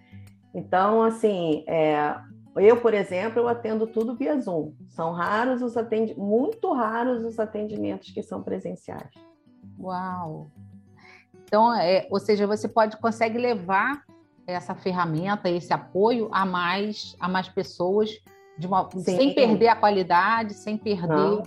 Então, 0.55 1.03
assim, 1.03 1.65
é, 1.67 2.15
eu, 2.57 2.81
por 2.81 2.95
exemplo, 2.95 3.41
eu 3.41 3.49
atendo 3.49 3.87
tudo 3.87 4.15
via 4.15 4.39
Zoom. 4.41 4.73
São 4.89 5.13
raros 5.13 5.63
os 5.63 5.77
atendimentos, 5.77 6.23
muito 6.23 6.73
raros 6.73 7.25
os 7.25 7.39
atendimentos 7.39 8.11
que 8.11 8.23
são 8.23 8.43
presenciais. 8.43 9.11
Uau! 9.79 10.51
Então, 11.45 11.75
é, 11.75 12.07
ou 12.11 12.19
seja, 12.19 12.47
você 12.47 12.69
pode 12.69 12.97
consegue 12.99 13.39
levar 13.39 14.03
essa 14.47 14.75
ferramenta, 14.75 15.49
esse 15.49 15.73
apoio 15.73 16.29
a 16.33 16.45
mais 16.45 17.17
a 17.21 17.29
mais 17.29 17.49
pessoas 17.49 18.11
uma, 18.67 18.89
sem 18.99 19.35
perder 19.35 19.69
a 19.69 19.77
qualidade, 19.77 20.55
sem 20.55 20.77
perder. 20.77 21.09
Não. 21.09 21.43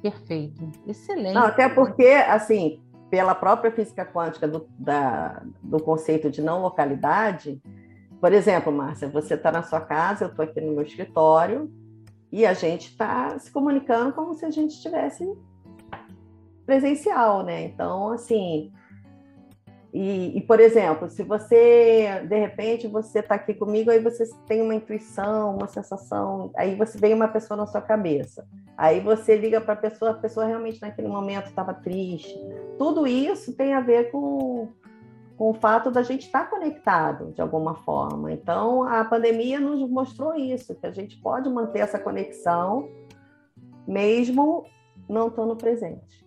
Perfeito, 0.00 0.70
excelente. 0.86 1.34
Não, 1.34 1.46
até 1.46 1.68
porque, 1.68 2.06
assim, 2.06 2.80
pela 3.10 3.34
própria 3.34 3.72
física 3.72 4.06
quântica 4.06 4.46
do, 4.46 4.68
da, 4.78 5.42
do 5.60 5.82
conceito 5.82 6.30
de 6.30 6.40
não 6.40 6.62
localidade, 6.62 7.60
por 8.20 8.32
exemplo, 8.32 8.72
Márcia, 8.72 9.08
você 9.08 9.34
está 9.34 9.52
na 9.52 9.62
sua 9.62 9.80
casa, 9.80 10.24
eu 10.24 10.28
estou 10.28 10.44
aqui 10.44 10.60
no 10.60 10.72
meu 10.72 10.82
escritório 10.82 11.70
e 12.30 12.44
a 12.44 12.52
gente 12.52 12.90
está 12.90 13.38
se 13.38 13.50
comunicando 13.50 14.12
como 14.12 14.34
se 14.34 14.44
a 14.44 14.50
gente 14.50 14.72
estivesse 14.72 15.24
presencial, 16.66 17.42
né? 17.44 17.62
Então, 17.64 18.12
assim, 18.12 18.70
e, 19.92 20.36
e, 20.36 20.40
por 20.42 20.60
exemplo, 20.60 21.08
se 21.08 21.22
você 21.22 22.22
de 22.28 22.38
repente 22.38 22.86
você 22.86 23.20
está 23.20 23.36
aqui 23.36 23.54
comigo, 23.54 23.90
aí 23.90 23.98
você 23.98 24.28
tem 24.46 24.60
uma 24.60 24.74
intuição, 24.74 25.56
uma 25.56 25.66
sensação, 25.66 26.50
aí 26.56 26.74
você 26.74 26.98
vem 26.98 27.14
uma 27.14 27.28
pessoa 27.28 27.56
na 27.56 27.66
sua 27.66 27.80
cabeça, 27.80 28.46
aí 28.76 29.00
você 29.00 29.36
liga 29.36 29.60
para 29.60 29.72
a 29.72 29.76
pessoa, 29.76 30.10
a 30.10 30.14
pessoa 30.14 30.44
realmente 30.44 30.82
naquele 30.82 31.08
momento 31.08 31.46
estava 31.46 31.72
triste. 31.72 32.38
Tudo 32.76 33.06
isso 33.06 33.56
tem 33.56 33.72
a 33.72 33.80
ver 33.80 34.10
com 34.10 34.68
com 35.38 35.50
o 35.50 35.54
fato 35.54 35.88
da 35.88 36.02
gente 36.02 36.26
estar 36.26 36.50
conectado 36.50 37.32
de 37.32 37.40
alguma 37.40 37.76
forma. 37.76 38.32
Então, 38.32 38.82
a 38.82 39.04
pandemia 39.04 39.60
nos 39.60 39.88
mostrou 39.88 40.34
isso, 40.34 40.74
que 40.74 40.84
a 40.84 40.90
gente 40.90 41.16
pode 41.18 41.48
manter 41.48 41.78
essa 41.78 41.98
conexão 41.98 42.88
mesmo 43.86 44.66
não 45.08 45.28
estando 45.28 45.54
presente. 45.54 46.26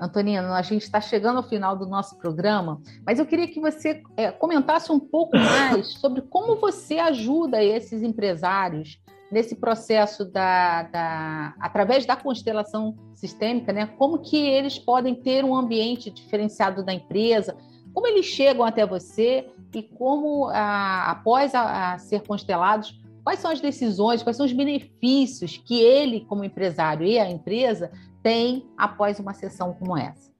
Antonina, 0.00 0.54
a 0.54 0.62
gente 0.62 0.82
está 0.82 1.00
chegando 1.00 1.38
ao 1.38 1.42
final 1.42 1.76
do 1.76 1.84
nosso 1.86 2.16
programa, 2.16 2.80
mas 3.04 3.18
eu 3.18 3.26
queria 3.26 3.48
que 3.48 3.60
você 3.60 4.00
é, 4.16 4.30
comentasse 4.30 4.90
um 4.92 5.00
pouco 5.00 5.36
mais 5.36 5.88
sobre 6.00 6.22
como 6.22 6.56
você 6.56 6.98
ajuda 6.98 7.62
esses 7.62 8.02
empresários 8.02 8.98
nesse 9.30 9.56
processo 9.56 10.24
da, 10.24 10.84
da, 10.84 11.54
através 11.60 12.06
da 12.06 12.16
constelação 12.16 12.96
sistêmica, 13.14 13.72
né? 13.72 13.86
Como 13.86 14.20
que 14.20 14.36
eles 14.36 14.78
podem 14.78 15.14
ter 15.14 15.44
um 15.44 15.54
ambiente 15.54 16.10
diferenciado 16.10 16.82
da 16.82 16.94
empresa, 16.94 17.56
como 17.92 18.06
eles 18.06 18.26
chegam 18.26 18.64
até 18.64 18.86
você 18.86 19.48
e 19.74 19.82
como, 19.82 20.48
a, 20.48 21.10
após 21.10 21.54
a, 21.54 21.94
a 21.94 21.98
ser 21.98 22.22
constelados, 22.22 23.00
quais 23.22 23.38
são 23.38 23.50
as 23.50 23.60
decisões, 23.60 24.22
quais 24.22 24.36
são 24.36 24.46
os 24.46 24.52
benefícios 24.52 25.56
que 25.56 25.80
ele, 25.80 26.24
como 26.28 26.44
empresário 26.44 27.06
e 27.06 27.18
a 27.18 27.28
empresa, 27.28 27.90
tem 28.22 28.68
após 28.76 29.18
uma 29.18 29.34
sessão 29.34 29.72
como 29.72 29.96
essa? 29.96 30.30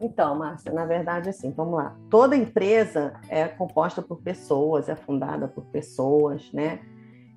Então, 0.00 0.34
Márcia, 0.34 0.72
na 0.72 0.86
verdade, 0.86 1.28
assim, 1.28 1.50
vamos 1.50 1.74
lá. 1.74 1.94
Toda 2.08 2.34
empresa 2.34 3.20
é 3.28 3.46
composta 3.46 4.00
por 4.00 4.22
pessoas, 4.22 4.88
é 4.88 4.96
fundada 4.96 5.46
por 5.46 5.64
pessoas, 5.66 6.50
né? 6.52 6.80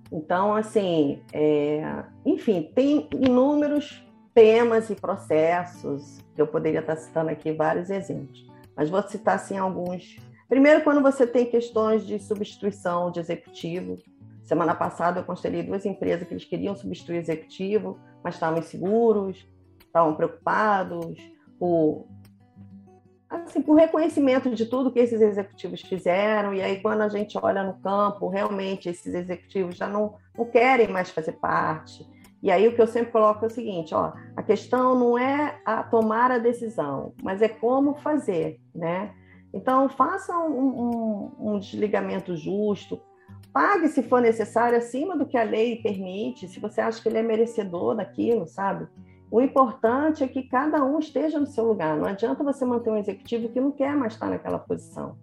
Então, 0.10 0.54
assim, 0.54 1.22
é... 1.34 2.04
enfim, 2.26 2.72
tem 2.74 3.10
inúmeros 3.12 4.06
temas 4.34 4.90
e 4.90 4.96
processos, 4.96 6.20
que 6.34 6.42
eu 6.42 6.48
poderia 6.48 6.80
estar 6.80 6.96
citando 6.96 7.30
aqui 7.30 7.52
vários 7.52 7.90
exemplos 7.90 8.53
mas 8.76 8.90
vou 8.90 9.02
citar 9.04 9.36
assim 9.36 9.58
alguns. 9.58 10.18
Primeiro, 10.48 10.84
quando 10.84 11.02
você 11.02 11.26
tem 11.26 11.46
questões 11.46 12.06
de 12.06 12.20
substituição 12.20 13.12
de 13.12 13.20
executivo. 13.20 13.98
Semana 14.44 14.76
passada 14.76 15.22
eu 15.22 15.24
constelei 15.24 15.64
duas 15.64 15.86
empresas 15.86 16.28
que 16.28 16.34
eles 16.34 16.46
queriam 16.46 16.76
substituir 16.76 17.18
executivo, 17.18 17.98
mas 18.24 18.36
estavam 18.36 18.60
inseguros, 18.60 19.48
estavam 19.80 20.16
preocupados 20.16 21.16
por 21.58 22.06
assim, 23.30 23.62
por 23.62 23.76
reconhecimento 23.76 24.54
de 24.54 24.66
tudo 24.66 24.92
que 24.92 25.00
esses 25.00 25.20
executivos 25.20 25.82
fizeram, 25.82 26.54
e 26.54 26.62
aí 26.62 26.82
quando 26.82 27.02
a 27.02 27.10
gente 27.10 27.38
olha 27.42 27.64
no 27.64 27.80
campo, 27.80 28.28
realmente 28.28 28.90
esses 28.90 29.14
executivos 29.14 29.76
já 29.76 29.88
não, 29.88 30.16
não 30.38 30.46
querem 30.46 30.88
mais 30.88 31.10
fazer 31.10 31.34
parte, 31.34 32.06
e 32.44 32.52
aí 32.52 32.68
o 32.68 32.76
que 32.76 32.82
eu 32.82 32.88
sempre 32.88 33.14
coloco 33.14 33.46
é 33.46 33.48
o 33.48 33.50
seguinte, 33.50 33.96
ó, 33.96 34.12
a 34.36 34.44
questão 34.44 35.00
não 35.00 35.18
é 35.18 35.62
a 35.66 35.82
tomar 35.82 36.30
a 36.30 36.38
decisão, 36.38 37.14
mas 37.24 37.42
é 37.42 37.48
como 37.48 37.96
fazer, 37.96 38.60
né? 38.76 39.14
Então 39.54 39.88
faça 39.88 40.38
um, 40.38 40.52
um, 40.52 41.54
um 41.54 41.60
desligamento 41.60 42.36
justo, 42.36 43.00
pague 43.54 43.88
se 43.88 44.04
for 44.04 44.22
necessário 44.22 44.78
acima 44.78 45.16
do 45.16 45.26
que 45.26 45.38
a 45.38 45.44
lei 45.44 45.78
permite, 45.82 46.50
se 46.50 46.60
você 46.60 46.82
acha 46.82 47.02
que 47.02 47.08
ele 47.08 47.20
é 47.20 47.24
merecedor 47.24 47.96
daquilo, 47.96 48.46
sabe? 48.46 48.88
O 49.32 49.40
importante 49.40 50.22
é 50.22 50.28
que 50.28 50.44
cada 50.44 50.84
um 50.84 51.00
esteja 51.00 51.40
no 51.40 51.48
seu 51.48 51.66
lugar. 51.66 51.96
Não 51.96 52.06
adianta 52.06 52.44
você 52.44 52.66
manter 52.66 52.90
um 52.90 52.98
executivo 52.98 53.50
que 53.50 53.62
não 53.62 53.72
quer 53.72 53.96
mais 53.96 54.14
estar 54.14 54.30
naquela 54.30 54.60
posição. 54.60 55.18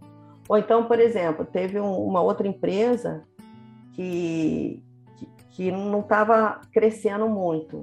Ou 0.48 0.56
então, 0.56 0.86
por 0.86 0.98
exemplo, 0.98 1.44
teve 1.44 1.78
um, 1.78 2.06
uma 2.06 2.22
outra 2.22 2.48
empresa 2.48 3.22
que, 3.92 4.82
que 5.61 5.71
não 5.71 6.00
estava 6.00 6.59
crescendo 6.73 7.29
muito. 7.29 7.83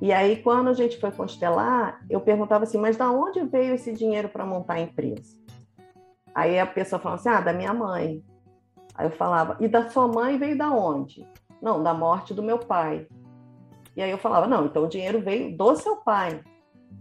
E 0.00 0.10
aí, 0.10 0.42
quando 0.42 0.68
a 0.68 0.72
gente 0.72 0.98
foi 0.98 1.12
constelar, 1.12 2.00
eu 2.08 2.18
perguntava 2.18 2.64
assim, 2.64 2.78
mas 2.78 2.96
da 2.96 3.10
onde 3.10 3.44
veio 3.44 3.74
esse 3.74 3.92
dinheiro 3.92 4.30
para 4.30 4.46
montar 4.46 4.74
a 4.74 4.80
empresa? 4.80 5.36
Aí 6.34 6.58
a 6.58 6.66
pessoa 6.66 6.98
falava 6.98 7.20
assim, 7.20 7.28
ah, 7.28 7.42
da 7.42 7.52
minha 7.52 7.74
mãe. 7.74 8.24
Aí 8.94 9.06
eu 9.06 9.10
falava, 9.10 9.58
e 9.60 9.68
da 9.68 9.90
sua 9.90 10.08
mãe 10.08 10.38
veio 10.38 10.56
da 10.56 10.70
onde? 10.70 11.28
Não, 11.60 11.82
da 11.82 11.92
morte 11.92 12.32
do 12.32 12.42
meu 12.42 12.58
pai. 12.58 13.06
E 13.94 14.00
aí 14.00 14.10
eu 14.10 14.16
falava, 14.16 14.46
não, 14.46 14.64
então 14.64 14.84
o 14.84 14.88
dinheiro 14.88 15.20
veio 15.20 15.54
do 15.54 15.76
seu 15.76 15.96
pai. 15.96 16.40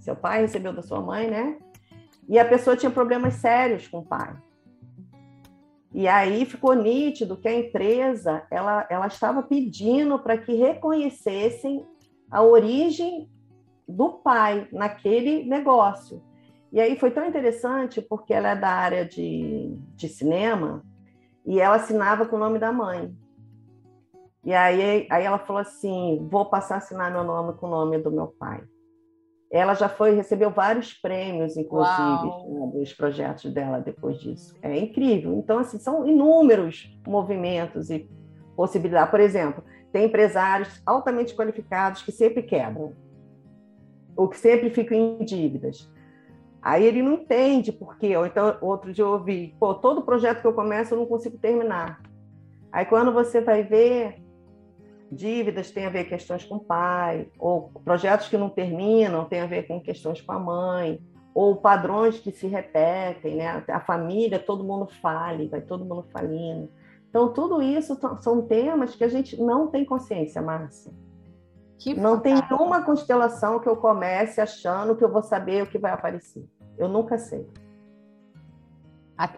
Seu 0.01 0.17
pai 0.17 0.41
recebeu 0.41 0.73
da 0.73 0.81
sua 0.81 0.99
mãe, 0.99 1.29
né? 1.29 1.59
E 2.27 2.37
a 2.37 2.43
pessoa 2.43 2.75
tinha 2.75 2.91
problemas 2.91 3.35
sérios 3.35 3.87
com 3.87 3.99
o 3.99 4.05
pai. 4.05 4.35
E 5.93 6.07
aí 6.07 6.45
ficou 6.45 6.73
nítido 6.73 7.37
que 7.37 7.47
a 7.47 7.53
empresa 7.53 8.45
ela, 8.51 8.85
ela 8.89 9.07
estava 9.07 9.41
pedindo 9.41 10.19
para 10.19 10.37
que 10.37 10.53
reconhecessem 10.53 11.85
a 12.29 12.43
origem 12.43 13.29
do 13.87 14.09
pai 14.09 14.67
naquele 14.71 15.45
negócio. 15.45 16.21
E 16.71 16.81
aí 16.81 16.99
foi 16.99 17.11
tão 17.11 17.25
interessante 17.25 18.01
porque 18.01 18.33
ela 18.33 18.49
é 18.49 18.55
da 18.55 18.69
área 18.69 19.05
de, 19.05 19.77
de 19.95 20.09
cinema 20.09 20.83
e 21.45 21.59
ela 21.59 21.77
assinava 21.77 22.25
com 22.25 22.35
o 22.35 22.39
nome 22.39 22.59
da 22.59 22.71
mãe. 22.71 23.15
E 24.43 24.53
aí, 24.53 25.07
aí 25.09 25.23
ela 25.23 25.39
falou 25.39 25.61
assim: 25.61 26.27
vou 26.29 26.45
passar 26.45 26.75
a 26.75 26.77
assinar 26.79 27.11
meu 27.11 27.23
nome 27.23 27.53
com 27.53 27.67
o 27.67 27.69
nome 27.69 27.97
do 27.97 28.11
meu 28.11 28.27
pai. 28.27 28.61
Ela 29.51 29.73
já 29.73 29.87
foi, 29.87 30.13
recebeu 30.13 30.51
vários 30.51 30.93
prêmios, 30.93 31.55
inclusive, 31.55 32.49
né, 32.49 32.67
dos 32.73 32.93
projetos 32.93 33.51
dela 33.53 33.79
depois 33.79 34.19
disso. 34.19 34.53
É 34.61 34.77
incrível. 34.77 35.37
Então, 35.37 35.59
assim, 35.59 35.79
são 35.79 36.05
inúmeros 36.05 36.93
movimentos 37.07 37.89
e 37.89 38.09
possibilidades. 38.55 39.09
Por 39.09 39.21
exemplo, 39.21 39.63
tem 39.91 40.05
empresários 40.05 40.81
altamente 40.85 41.33
qualificados 41.33 42.01
que 42.01 42.11
sempre 42.11 42.43
quebram, 42.43 42.93
ou 44.17 44.27
que 44.27 44.37
sempre 44.37 44.69
ficam 44.69 44.97
em 44.97 45.23
dívidas. 45.23 45.89
Aí 46.61 46.83
ele 46.83 47.01
não 47.01 47.13
entende 47.13 47.71
por 47.71 47.97
quê. 47.97 48.17
Ou 48.17 48.25
então, 48.25 48.57
outro 48.59 48.91
dia 48.91 49.05
eu 49.05 49.11
ouvi, 49.11 49.55
pô, 49.57 49.73
todo 49.73 50.01
projeto 50.01 50.41
que 50.41 50.47
eu 50.47 50.53
começo 50.53 50.93
eu 50.93 50.97
não 50.97 51.05
consigo 51.05 51.37
terminar. 51.37 52.01
Aí 52.71 52.85
quando 52.85 53.13
você 53.13 53.39
vai 53.39 53.63
ver, 53.63 54.21
dívidas 55.11 55.71
têm 55.71 55.85
a 55.85 55.89
ver 55.89 56.05
com 56.05 56.09
questões 56.11 56.43
com 56.43 56.55
o 56.55 56.59
pai, 56.59 57.29
ou 57.39 57.69
projetos 57.83 58.27
que 58.27 58.37
não 58.37 58.49
terminam 58.49 59.25
têm 59.25 59.41
a 59.41 59.45
ver 59.45 59.67
com 59.67 59.79
questões 59.79 60.21
com 60.21 60.31
a 60.31 60.39
mãe, 60.39 61.01
ou 61.33 61.55
padrões 61.55 62.19
que 62.19 62.31
se 62.31 62.47
repetem, 62.47 63.35
né? 63.35 63.63
A 63.67 63.79
família, 63.79 64.39
todo 64.39 64.63
mundo 64.63 64.87
fale, 64.87 65.47
vai 65.47 65.61
todo 65.61 65.85
mundo 65.85 66.05
falindo. 66.11 66.69
Então, 67.09 67.31
tudo 67.31 67.61
isso 67.61 67.97
são 68.21 68.41
temas 68.41 68.95
que 68.95 69.03
a 69.03 69.07
gente 69.07 69.39
não 69.41 69.67
tem 69.67 69.85
consciência, 69.85 70.41
Márcia. 70.41 70.91
Que 71.77 71.93
não 71.93 72.19
tem 72.19 72.33
uma 72.51 72.81
constelação 72.81 73.59
que 73.59 73.69
eu 73.69 73.77
comece 73.77 74.41
achando 74.41 74.95
que 74.95 75.03
eu 75.03 75.11
vou 75.11 75.21
saber 75.21 75.63
o 75.63 75.67
que 75.67 75.77
vai 75.77 75.91
aparecer. 75.91 76.43
Eu 76.77 76.87
nunca 76.89 77.17
sei. 77.17 77.47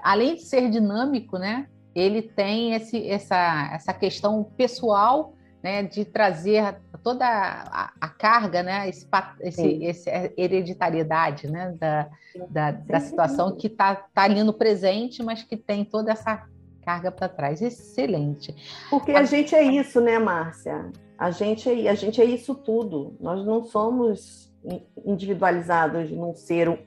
além 0.01 0.35
de 0.35 0.41
ser 0.43 0.69
dinâmico, 0.69 1.37
né? 1.37 1.67
Ele 1.93 2.21
tem 2.21 2.73
esse, 2.75 3.09
essa, 3.09 3.71
essa 3.73 3.93
questão 3.93 4.43
pessoal 4.55 5.33
né, 5.61 5.83
de 5.83 6.05
trazer 6.05 6.77
toda 7.03 7.25
a, 7.25 7.91
a 7.99 8.07
carga, 8.07 8.63
né, 8.63 8.87
esse, 8.87 9.07
esse, 9.41 9.83
esse 9.83 10.09
hereditariedade 10.37 11.49
né, 11.51 11.75
da, 11.77 12.09
da, 12.49 12.71
da 12.71 12.99
situação 12.99 13.55
que 13.55 13.67
está 13.67 13.95
tá 13.95 14.23
ali 14.23 14.43
no 14.43 14.53
presente, 14.53 15.21
mas 15.21 15.43
que 15.43 15.57
tem 15.57 15.83
toda 15.83 16.11
essa 16.11 16.47
carga 16.83 17.11
para 17.11 17.29
trás. 17.29 17.61
Excelente. 17.61 18.55
Porque 18.89 19.11
a, 19.11 19.19
a 19.19 19.23
gente 19.23 19.53
é 19.53 19.63
isso, 19.63 19.99
né, 19.99 20.17
Márcia? 20.17 20.91
A 21.17 21.31
gente 21.31 21.69
é, 21.69 21.89
a 21.89 21.95
gente 21.95 22.21
é 22.21 22.25
isso 22.25 22.55
tudo. 22.55 23.15
Nós 23.19 23.45
não 23.45 23.63
somos 23.63 24.49
individualizados 25.05 26.09
num 26.11 26.33
ser 26.33 26.85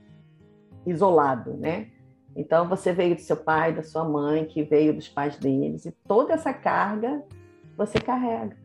isolado, 0.85 1.53
né? 1.53 1.87
Então 2.35 2.67
você 2.67 2.91
veio 2.91 3.15
do 3.15 3.21
seu 3.21 3.37
pai, 3.37 3.73
da 3.73 3.83
sua 3.83 4.03
mãe, 4.03 4.45
que 4.45 4.63
veio 4.63 4.93
dos 4.93 5.07
pais 5.07 5.37
deles, 5.37 5.85
e 5.85 5.91
toda 6.07 6.33
essa 6.33 6.51
carga 6.51 7.23
você 7.77 7.99
carrega. 7.99 8.62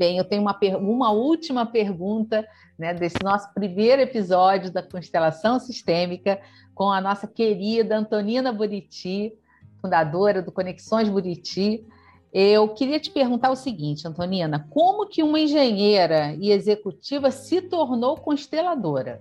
Bem, 0.00 0.16
eu 0.16 0.24
tenho 0.24 0.40
uma, 0.40 0.58
uma 0.78 1.10
última 1.12 1.66
pergunta 1.66 2.48
né, 2.78 2.94
desse 2.94 3.22
nosso 3.22 3.52
primeiro 3.52 4.00
episódio 4.00 4.72
da 4.72 4.82
Constelação 4.82 5.60
Sistêmica 5.60 6.40
com 6.74 6.90
a 6.90 7.02
nossa 7.02 7.28
querida 7.28 7.98
Antonina 7.98 8.50
Buriti, 8.50 9.34
fundadora 9.78 10.40
do 10.40 10.50
Conexões 10.50 11.10
Buriti. 11.10 11.86
Eu 12.32 12.70
queria 12.70 12.98
te 12.98 13.10
perguntar 13.10 13.50
o 13.50 13.54
seguinte, 13.54 14.08
Antonina, 14.08 14.66
como 14.70 15.06
que 15.06 15.22
uma 15.22 15.38
engenheira 15.38 16.32
e 16.32 16.50
executiva 16.50 17.30
se 17.30 17.60
tornou 17.60 18.16
consteladora? 18.16 19.20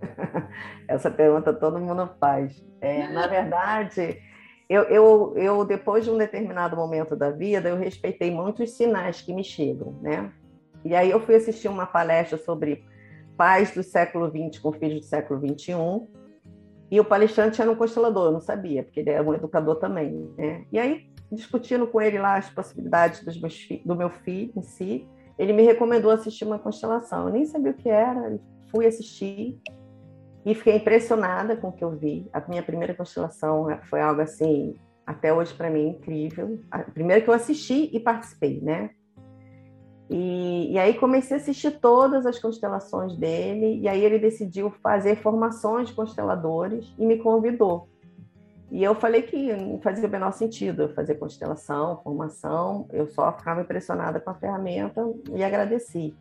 Essa 0.86 1.10
pergunta 1.10 1.52
todo 1.52 1.80
mundo 1.80 2.08
faz. 2.20 2.64
É, 2.80 3.08
na 3.08 3.26
verdade, 3.26 4.22
eu, 4.70 4.84
eu, 4.84 5.34
eu, 5.36 5.64
depois 5.64 6.04
de 6.04 6.10
um 6.12 6.16
determinado 6.16 6.76
momento 6.76 7.16
da 7.16 7.28
vida, 7.28 7.68
eu 7.68 7.76
respeitei 7.76 8.30
muitos 8.30 8.70
sinais 8.70 9.20
que 9.20 9.34
me 9.34 9.42
chegam, 9.42 9.98
né? 10.00 10.32
E 10.84 10.94
aí 10.94 11.10
eu 11.10 11.18
fui 11.18 11.34
assistir 11.34 11.66
uma 11.66 11.84
palestra 11.84 12.38
sobre 12.38 12.84
pais 13.36 13.74
do 13.74 13.82
século 13.82 14.30
XX 14.30 14.60
com 14.60 14.70
filhos 14.70 15.00
do 15.00 15.06
século 15.06 15.40
XXI, 15.40 15.74
e 16.88 17.00
o 17.00 17.04
palestrante 17.04 17.60
era 17.60 17.68
um 17.68 17.74
constelador, 17.74 18.26
eu 18.26 18.32
não 18.32 18.40
sabia, 18.40 18.84
porque 18.84 19.00
ele 19.00 19.10
é 19.10 19.20
um 19.20 19.34
educador 19.34 19.74
também, 19.74 20.32
né? 20.38 20.64
E 20.70 20.78
aí, 20.78 21.10
discutindo 21.32 21.88
com 21.88 22.00
ele 22.00 22.20
lá 22.20 22.36
as 22.36 22.48
possibilidades 22.48 23.24
dos 23.24 23.40
meus, 23.40 23.68
do 23.84 23.96
meu 23.96 24.08
filho 24.08 24.52
em 24.56 24.62
si, 24.62 25.04
ele 25.36 25.52
me 25.52 25.64
recomendou 25.64 26.12
assistir 26.12 26.44
uma 26.44 26.60
constelação. 26.60 27.26
Eu 27.26 27.32
nem 27.32 27.44
sabia 27.44 27.72
o 27.72 27.74
que 27.74 27.88
era, 27.88 28.38
fui 28.70 28.86
assistir, 28.86 29.58
e 30.44 30.54
fiquei 30.54 30.76
impressionada 30.76 31.56
com 31.56 31.68
o 31.68 31.72
que 31.72 31.84
eu 31.84 31.90
vi. 31.90 32.28
A 32.32 32.42
minha 32.48 32.62
primeira 32.62 32.94
constelação 32.94 33.66
foi 33.88 34.00
algo 34.00 34.20
assim, 34.20 34.74
até 35.06 35.32
hoje 35.32 35.52
para 35.54 35.70
mim 35.70 35.88
incrível. 35.88 36.58
A 36.70 36.78
primeira 36.78 37.22
que 37.22 37.28
eu 37.28 37.34
assisti 37.34 37.90
e 37.92 38.00
participei, 38.00 38.60
né? 38.60 38.90
E, 40.08 40.72
e, 40.72 40.78
aí 40.78 40.94
comecei 40.94 41.36
a 41.36 41.40
assistir 41.40 41.78
todas 41.78 42.26
as 42.26 42.36
constelações 42.36 43.16
dele, 43.16 43.78
e 43.80 43.86
aí 43.86 44.04
ele 44.04 44.18
decidiu 44.18 44.68
fazer 44.82 45.14
formações 45.14 45.88
de 45.88 45.94
consteladores 45.94 46.92
e 46.98 47.06
me 47.06 47.18
convidou. 47.18 47.88
E 48.72 48.82
eu 48.82 48.94
falei 48.94 49.22
que 49.22 49.52
não 49.52 49.80
fazia 49.80 50.08
o 50.08 50.10
menor 50.10 50.32
sentido 50.32 50.82
eu 50.82 50.94
fazer 50.94 51.14
constelação, 51.16 52.00
formação, 52.02 52.88
eu 52.92 53.06
só 53.08 53.32
ficava 53.32 53.60
impressionada 53.60 54.18
com 54.20 54.30
a 54.30 54.34
ferramenta 54.34 55.00
e 55.32 55.44
agradeci. 55.44 56.14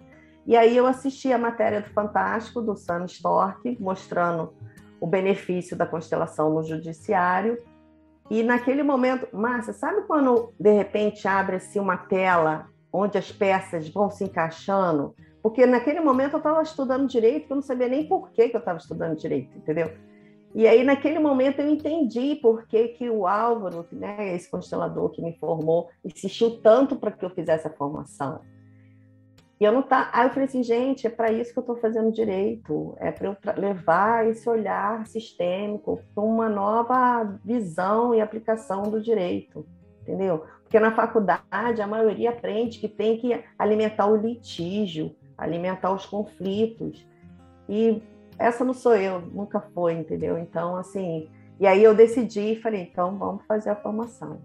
E 0.50 0.58
aí 0.58 0.76
eu 0.76 0.88
assisti 0.88 1.32
a 1.32 1.38
matéria 1.38 1.80
do 1.80 1.92
Fantástico, 1.92 2.60
do 2.60 2.76
Sam 2.76 3.06
Stork, 3.06 3.78
mostrando 3.80 4.52
o 5.00 5.06
benefício 5.06 5.78
da 5.78 5.86
constelação 5.86 6.52
no 6.52 6.64
judiciário. 6.64 7.56
E 8.32 8.42
naquele 8.42 8.82
momento, 8.82 9.28
Márcia, 9.32 9.74
sabe 9.74 10.08
quando 10.08 10.52
de 10.60 10.72
repente 10.72 11.28
abre-se 11.28 11.80
uma 11.80 11.98
tela 11.98 12.68
onde 12.92 13.16
as 13.16 13.32
peças 13.32 13.90
vão 13.90 14.10
se 14.10 14.24
encaixando? 14.24 15.14
Porque 15.44 15.68
naquele 15.68 16.00
momento 16.00 16.34
eu 16.34 16.40
estava 16.40 16.64
estudando 16.64 17.08
direito, 17.08 17.46
que 17.46 17.54
eu 17.54 17.58
não 17.58 17.62
sabia 17.62 17.88
nem 17.88 18.08
por 18.08 18.32
que, 18.32 18.50
que 18.50 18.56
eu 18.56 18.60
estava 18.60 18.80
estudando 18.80 19.16
direito, 19.16 19.56
entendeu? 19.56 19.94
E 20.56 20.68
aí, 20.68 20.84
naquele 20.84 21.20
momento, 21.20 21.60
eu 21.60 21.70
entendi 21.70 22.34
por 22.42 22.66
que, 22.66 22.88
que 22.88 23.08
o 23.08 23.28
Álvaro, 23.28 23.86
né, 23.92 24.34
esse 24.34 24.50
constelador 24.50 25.12
que 25.12 25.22
me 25.22 25.38
formou, 25.38 25.92
insistiu 26.04 26.60
tanto 26.60 26.96
para 26.96 27.12
que 27.12 27.24
eu 27.24 27.30
fizesse 27.30 27.68
a 27.68 27.72
formação. 27.72 28.42
E 29.60 29.64
eu 29.66 29.74
não 29.74 29.82
tá. 29.82 30.10
Aí 30.14 30.26
eu 30.26 30.30
falei 30.30 30.46
assim, 30.46 30.64
gente, 30.64 31.06
é 31.06 31.10
para 31.10 31.32
isso 31.32 31.52
que 31.52 31.60
eu 31.60 31.62
estou 31.62 31.76
fazendo 31.76 32.12
direito, 32.12 32.96
é 32.98 33.12
para 33.12 33.28
eu 33.28 33.38
levar 33.58 34.26
esse 34.28 34.50
olhar 34.50 35.06
sistêmico 35.06 36.00
para 36.16 36.24
uma 36.24 36.48
nova 36.48 37.38
visão 37.44 38.16
e 38.16 38.22
aplicação 38.22 38.84
do 38.84 39.02
direito, 39.02 39.66
entendeu? 40.02 40.46
Porque 40.64 40.80
na 40.80 40.96
faculdade 40.96 41.82
a 41.82 41.88
maioria 41.88 42.30
aprende 42.30 42.80
que 42.80 42.88
tem 42.88 43.18
que 43.18 43.44
alimentar 43.58 44.08
o 44.08 44.16
litígio, 44.16 45.14
alimentar 45.38 45.92
os 45.92 46.06
conflitos. 46.06 47.06
E 47.68 48.02
essa 48.38 48.64
não 48.64 48.74
sou 48.74 48.96
eu, 48.96 49.20
nunca 49.20 49.60
foi, 49.60 49.94
entendeu? 49.94 50.38
Então, 50.38 50.78
assim, 50.78 51.30
e 51.60 51.68
aí 51.68 51.84
eu 51.84 51.94
decidi 51.94 52.54
e 52.54 52.62
falei, 52.62 52.84
então 52.84 53.18
vamos 53.18 53.46
fazer 53.46 53.72
a 53.72 53.76
formação. 53.76 54.40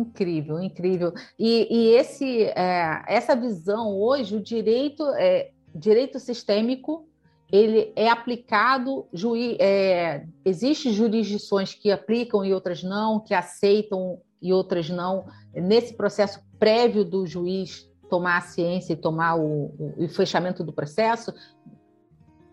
Incrível, 0.00 0.62
incrível. 0.62 1.12
E, 1.38 1.68
e 1.70 1.88
esse, 1.94 2.44
é, 2.44 3.02
essa 3.06 3.36
visão 3.36 3.98
hoje, 3.98 4.34
o 4.34 4.40
direito, 4.40 5.06
é, 5.10 5.50
direito 5.74 6.18
sistêmico, 6.18 7.06
ele 7.52 7.92
é 7.94 8.08
aplicado, 8.08 9.06
juiz, 9.12 9.56
é, 9.60 10.24
existem 10.42 10.92
jurisdições 10.92 11.74
que 11.74 11.90
aplicam 11.90 12.44
e 12.44 12.54
outras 12.54 12.82
não, 12.82 13.20
que 13.20 13.34
aceitam 13.34 14.20
e 14.40 14.54
outras 14.54 14.88
não, 14.88 15.26
nesse 15.52 15.92
processo 15.92 16.40
prévio 16.58 17.04
do 17.04 17.26
juiz 17.26 17.90
tomar 18.08 18.38
a 18.38 18.40
ciência 18.40 18.94
e 18.94 18.96
tomar 18.96 19.36
o, 19.36 19.66
o, 19.78 20.04
o 20.04 20.08
fechamento 20.08 20.64
do 20.64 20.72
processo? 20.72 21.34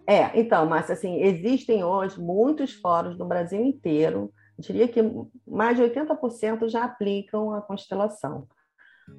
É, 0.06 0.38
então, 0.38 0.66
mas 0.66 0.92
assim, 0.92 1.22
existem 1.22 1.84
hoje 1.84 2.20
muitos 2.20 2.74
fóruns 2.74 3.18
no 3.18 3.26
Brasil 3.26 3.64
inteiro 3.64 4.34
diria 4.58 4.88
que 4.88 5.02
mais 5.48 5.78
de 5.78 5.84
80% 5.84 6.68
já 6.68 6.84
aplicam 6.84 7.54
a 7.54 7.62
constelação. 7.62 8.48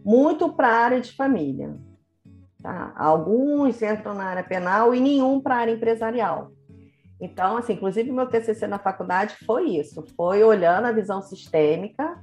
Muito 0.04 0.52
para 0.52 0.68
a 0.68 0.76
área 0.76 1.00
de 1.00 1.12
família. 1.12 1.76
Tá? 2.62 2.92
Alguns 2.96 3.80
entram 3.80 4.14
na 4.14 4.24
área 4.24 4.42
penal 4.42 4.94
e 4.94 5.00
nenhum 5.00 5.40
para 5.40 5.54
a 5.54 5.58
área 5.58 5.72
empresarial. 5.72 6.50
Então, 7.20 7.56
assim, 7.56 7.72
inclusive 7.72 8.12
meu 8.12 8.26
TCC 8.26 8.66
na 8.66 8.78
faculdade 8.78 9.36
foi 9.44 9.70
isso, 9.70 10.04
foi 10.16 10.44
olhando 10.44 10.86
a 10.86 10.92
visão 10.92 11.20
sistêmica 11.20 12.18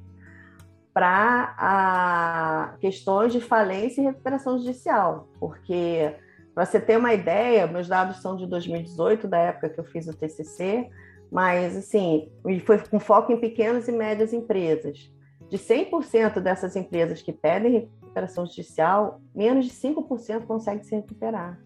para 0.93 2.77
questões 2.79 3.33
de 3.33 3.41
falência 3.41 4.01
e 4.01 4.05
recuperação 4.05 4.57
judicial, 4.57 5.27
porque 5.37 6.15
para 6.53 6.65
você 6.65 6.79
ter 6.79 6.97
uma 6.97 7.13
ideia, 7.13 7.67
meus 7.67 7.89
dados 7.89 8.21
são 8.21 8.37
de 8.37 8.47
2018, 8.47 9.27
da 9.27 9.37
época 9.37 9.67
que 9.67 9.77
eu 9.77 9.83
fiz 9.83 10.07
o 10.07 10.13
TCC, 10.13 10.89
mas 11.31 11.75
assim, 11.75 12.31
foi 12.65 12.77
com 12.79 12.99
foco 12.99 13.31
em 13.31 13.39
pequenas 13.39 13.87
e 13.87 13.91
médias 13.91 14.33
empresas. 14.33 15.11
De 15.49 15.57
100% 15.57 16.39
dessas 16.39 16.75
empresas 16.75 17.21
que 17.21 17.31
pedem 17.31 17.71
recuperação 17.71 18.45
judicial, 18.45 19.21
menos 19.33 19.65
de 19.65 19.71
5% 19.71 20.45
conseguem 20.45 20.83
se 20.83 20.95
recuperar. 20.95 21.59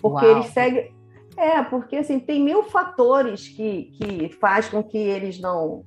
Porque 0.00 0.24
Uau. 0.24 0.36
eles 0.36 0.46
seguem. 0.46 0.96
É, 1.36 1.62
porque 1.62 1.96
assim, 1.96 2.18
tem 2.18 2.42
mil 2.42 2.64
fatores 2.64 3.48
que, 3.48 3.92
que 3.92 4.28
faz 4.40 4.68
com 4.68 4.82
que 4.82 4.98
eles 4.98 5.38
não, 5.38 5.84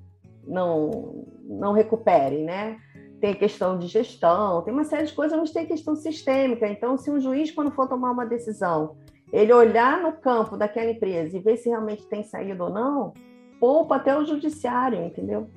não, 0.48 1.26
não 1.44 1.74
recuperem, 1.74 2.46
né? 2.46 2.78
Tem 3.20 3.34
questão 3.34 3.78
de 3.78 3.88
gestão, 3.88 4.62
tem 4.62 4.74
uma 4.74 4.86
série 4.86 5.08
de 5.08 5.14
coisas, 5.14 5.38
mas 5.38 5.52
tem 5.52 5.66
questão 5.66 5.96
sistêmica. 5.96 6.68
Então, 6.68 6.98
se 6.98 7.12
um 7.12 7.20
juiz, 7.20 7.52
quando 7.52 7.72
for 7.72 7.88
tomar 7.88 8.12
uma 8.12 8.26
decisão, 8.26 8.96
ele 9.32 9.54
olhar 9.54 10.02
no 10.02 10.14
campo 10.14 10.58
daquela 10.58 10.92
empresa 10.92 11.38
e 11.38 11.40
ver 11.40 11.58
se 11.58 11.70
realmente 11.70 12.06
tem 12.08 12.24
saído 12.24 12.66
ou 12.66 12.70
não, 12.70 13.14
poupa 13.60 13.96
até 13.96 14.18
o 14.18 14.26
judiciário, 14.26 15.04
entendeu? 15.04 15.50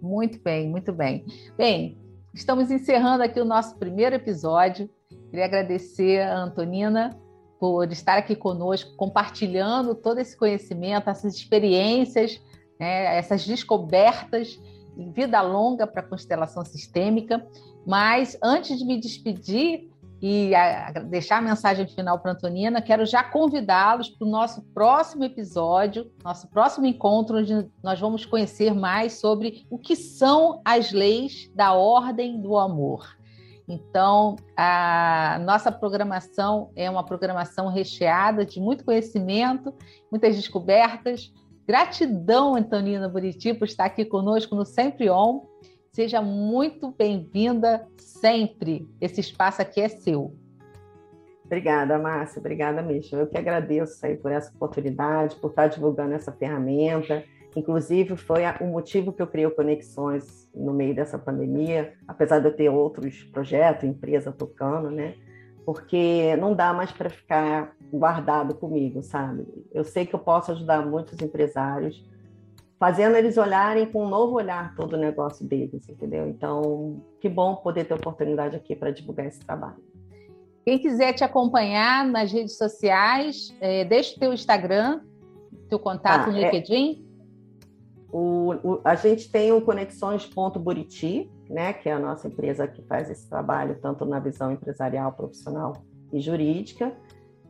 Muito 0.00 0.42
bem, 0.42 0.68
muito 0.68 0.92
bem. 0.92 1.24
Bem, 1.56 1.98
estamos 2.34 2.70
encerrando 2.70 3.22
aqui 3.22 3.40
o 3.40 3.44
nosso 3.44 3.78
primeiro 3.78 4.16
episódio. 4.16 4.90
Queria 5.30 5.44
agradecer 5.46 6.20
a 6.20 6.38
Antonina 6.38 7.18
por 7.58 7.90
estar 7.90 8.18
aqui 8.18 8.36
conosco, 8.36 8.94
compartilhando 8.96 9.94
todo 9.94 10.18
esse 10.18 10.36
conhecimento, 10.36 11.08
essas 11.08 11.34
experiências, 11.34 12.42
né, 12.78 13.16
essas 13.16 13.46
descobertas 13.46 14.60
em 14.96 15.10
vida 15.10 15.40
longa 15.40 15.86
para 15.86 16.02
a 16.02 16.06
constelação 16.06 16.64
sistêmica. 16.64 17.46
Mas 17.86 18.36
antes 18.42 18.78
de 18.78 18.84
me 18.84 18.98
despedir, 18.98 19.90
e 20.26 20.54
a, 20.54 20.88
a 20.88 20.90
deixar 21.00 21.36
a 21.36 21.42
mensagem 21.42 21.86
final 21.86 22.18
para 22.18 22.32
Antonina, 22.32 22.80
quero 22.80 23.04
já 23.04 23.22
convidá-los 23.22 24.08
para 24.08 24.26
o 24.26 24.30
nosso 24.30 24.62
próximo 24.72 25.22
episódio, 25.22 26.10
nosso 26.24 26.48
próximo 26.48 26.86
encontro, 26.86 27.36
onde 27.40 27.68
nós 27.82 28.00
vamos 28.00 28.24
conhecer 28.24 28.72
mais 28.72 29.20
sobre 29.20 29.66
o 29.68 29.78
que 29.78 29.94
são 29.94 30.62
as 30.64 30.92
leis 30.92 31.52
da 31.54 31.74
ordem 31.74 32.40
do 32.40 32.56
amor. 32.56 33.06
Então, 33.68 34.36
a 34.56 35.38
nossa 35.44 35.70
programação 35.70 36.70
é 36.74 36.88
uma 36.88 37.04
programação 37.04 37.68
recheada 37.68 38.46
de 38.46 38.58
muito 38.58 38.82
conhecimento, 38.82 39.74
muitas 40.10 40.36
descobertas, 40.36 41.30
Gratidão, 41.66 42.56
Antonina 42.56 43.10
Buriti, 43.10 43.52
por 43.52 43.66
estar 43.66 43.84
aqui 43.84 44.06
conosco 44.06 44.54
no 44.54 44.64
Sempre 44.64 45.10
On. 45.10 45.42
Seja 45.94 46.20
muito 46.20 46.90
bem-vinda 46.90 47.86
sempre. 47.96 48.84
Esse 49.00 49.20
espaço 49.20 49.62
aqui 49.62 49.80
é 49.80 49.88
seu. 49.88 50.34
Obrigada, 51.44 51.96
Márcia. 52.00 52.40
Obrigada 52.40 52.82
mesmo. 52.82 53.16
Eu 53.16 53.28
que 53.28 53.38
agradeço 53.38 54.04
aí 54.04 54.16
por 54.16 54.32
essa 54.32 54.52
oportunidade, 54.52 55.36
por 55.36 55.50
estar 55.50 55.68
divulgando 55.68 56.14
essa 56.14 56.32
ferramenta. 56.32 57.22
Inclusive, 57.54 58.16
foi 58.16 58.42
o 58.60 58.64
motivo 58.64 59.12
que 59.12 59.22
eu 59.22 59.26
criei 59.28 59.48
Conexões 59.48 60.50
no 60.52 60.74
meio 60.74 60.96
dessa 60.96 61.16
pandemia, 61.16 61.94
apesar 62.08 62.40
de 62.40 62.48
eu 62.48 62.56
ter 62.56 62.68
outros 62.68 63.22
projetos, 63.22 63.84
empresa 63.84 64.32
tocando, 64.32 64.90
né? 64.90 65.14
Porque 65.64 66.34
não 66.40 66.56
dá 66.56 66.72
mais 66.72 66.90
para 66.90 67.08
ficar 67.08 67.72
guardado 67.92 68.56
comigo, 68.56 69.00
sabe? 69.00 69.46
Eu 69.72 69.84
sei 69.84 70.04
que 70.04 70.14
eu 70.16 70.18
posso 70.18 70.50
ajudar 70.50 70.84
muitos 70.84 71.20
empresários, 71.22 72.04
fazendo 72.84 73.16
eles 73.16 73.38
olharem 73.38 73.86
com 73.86 74.04
um 74.04 74.08
novo 74.10 74.36
olhar 74.36 74.74
todo 74.74 74.92
o 74.92 74.98
negócio 74.98 75.42
deles, 75.42 75.88
entendeu? 75.88 76.28
Então, 76.28 77.02
que 77.18 77.30
bom 77.30 77.56
poder 77.56 77.84
ter 77.84 77.94
oportunidade 77.94 78.56
aqui 78.56 78.76
para 78.76 78.90
divulgar 78.90 79.24
esse 79.24 79.40
trabalho. 79.40 79.82
Quem 80.66 80.78
quiser 80.78 81.14
te 81.14 81.24
acompanhar 81.24 82.06
nas 82.06 82.30
redes 82.30 82.58
sociais, 82.58 83.56
é, 83.58 83.86
deixa 83.86 84.14
o 84.14 84.20
teu 84.20 84.34
Instagram, 84.34 85.00
teu 85.70 85.78
contato 85.78 86.28
ah, 86.28 86.32
no 86.32 86.36
é 86.36 86.42
LinkedIn. 86.42 87.06
É... 87.10 88.14
O, 88.14 88.52
o, 88.62 88.80
a 88.84 88.94
gente 88.96 89.32
tem 89.32 89.50
o 89.50 89.62
Conexões.buriti, 89.62 91.32
né, 91.48 91.72
que 91.72 91.88
é 91.88 91.92
a 91.94 91.98
nossa 91.98 92.28
empresa 92.28 92.68
que 92.68 92.82
faz 92.82 93.10
esse 93.10 93.26
trabalho 93.30 93.78
tanto 93.80 94.04
na 94.04 94.20
visão 94.20 94.52
empresarial, 94.52 95.10
profissional 95.12 95.72
e 96.12 96.20
jurídica. 96.20 96.94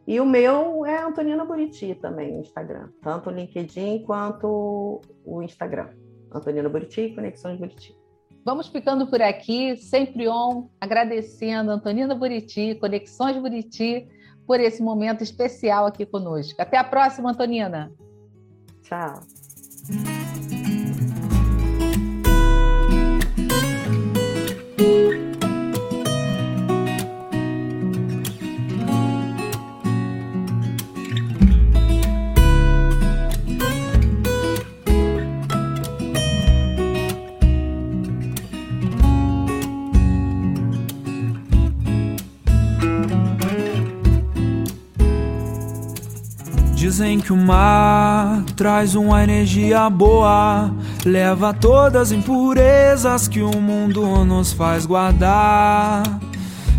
E 0.06 0.20
o 0.20 0.26
meu 0.26 0.84
é 0.84 1.02
Antonina 1.02 1.44
Buriti 1.44 1.94
também, 1.94 2.32
no 2.32 2.40
Instagram, 2.40 2.90
tanto 3.00 3.30
o 3.30 3.32
LinkedIn 3.32 4.04
quanto 4.04 5.00
o 5.24 5.42
Instagram. 5.42 5.88
Antonina 6.32 6.68
Buriti, 6.68 7.14
Conexões 7.14 7.58
Buriti. 7.58 7.96
Vamos 8.44 8.68
ficando 8.68 9.06
por 9.06 9.22
aqui, 9.22 9.76
sempre 9.76 10.28
on, 10.28 10.68
agradecendo 10.78 11.70
Antonina 11.70 12.14
Buriti, 12.14 12.74
Conexões 12.74 13.38
Buriti, 13.38 14.06
por 14.46 14.60
esse 14.60 14.82
momento 14.82 15.22
especial 15.22 15.86
aqui 15.86 16.04
conosco. 16.04 16.60
Até 16.60 16.76
a 16.76 16.84
próxima, 16.84 17.30
Antonina. 17.30 17.90
Tchau. 18.82 19.20
Dizem 46.94 47.18
que 47.18 47.32
o 47.32 47.36
mar 47.36 48.44
traz 48.54 48.94
uma 48.94 49.24
energia 49.24 49.90
boa, 49.90 50.72
leva 51.04 51.52
todas 51.52 52.02
as 52.02 52.12
impurezas 52.12 53.26
que 53.26 53.42
o 53.42 53.60
mundo 53.60 54.24
nos 54.24 54.52
faz 54.52 54.86
guardar. 54.86 56.04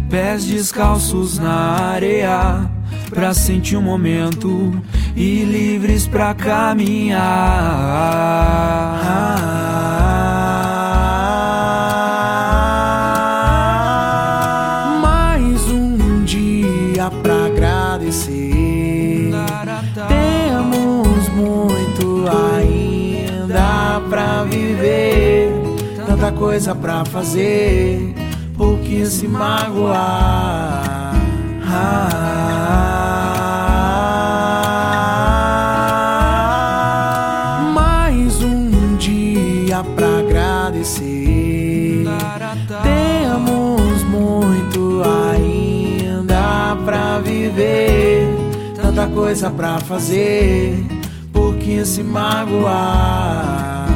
Pés 0.10 0.46
descalços 0.46 1.38
na 1.38 1.92
areia, 1.92 2.62
pra 3.10 3.34
sentir 3.34 3.76
o 3.76 3.80
um 3.80 3.82
momento 3.82 4.82
e 5.18 5.44
livres 5.44 6.08
pra 6.08 6.34
caminhar. 6.34 7.20
Coisa 26.46 26.76
pra 26.76 27.04
fazer, 27.06 28.14
por 28.56 28.78
que 28.82 29.04
se 29.08 29.28
magoar? 29.28 31.16
Ah, 31.68 32.02
mais 37.74 38.44
um 38.44 38.96
dia 38.98 39.84
pra 39.96 40.20
agradecer. 40.20 42.06
Temos 42.84 44.04
muito 44.04 45.02
ainda 45.04 46.78
pra 46.86 47.18
viver, 47.22 48.30
tanta 48.76 49.08
coisa 49.08 49.50
pra 49.50 49.80
fazer, 49.80 50.86
por 51.34 51.56
que 51.56 51.84
se 51.84 52.04
magoar? 52.04 53.88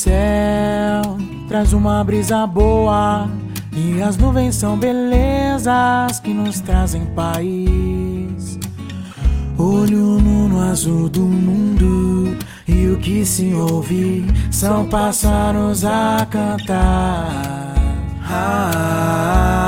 Céu 0.00 1.18
traz 1.46 1.74
uma 1.74 2.02
brisa 2.02 2.46
boa 2.46 3.28
e 3.72 4.00
as 4.00 4.16
nuvens 4.16 4.54
são 4.54 4.78
belezas 4.78 6.18
que 6.20 6.32
nos 6.32 6.60
trazem 6.60 7.04
paz. 7.06 8.58
Olho 9.58 10.18
no 10.18 10.58
azul 10.62 11.08
do 11.08 11.20
mundo 11.20 12.34
e 12.66 12.88
o 12.88 12.96
que 12.96 13.26
se 13.26 13.52
ouve 13.52 14.24
são 14.50 14.88
pássaros 14.88 15.84
a 15.84 16.26
cantar. 16.30 17.74
Ah, 18.24 19.59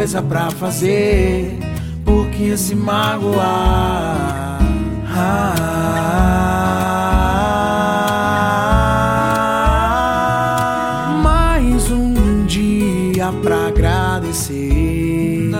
coisa 0.00 0.22
pra 0.22 0.50
fazer, 0.50 1.58
por 2.06 2.26
que 2.28 2.56
se 2.56 2.74
magoar? 2.74 4.58
Ah, 5.14 5.60
mais 11.22 11.90
um 11.90 12.46
dia 12.46 13.30
pra 13.42 13.66
agradecer. 13.66 15.50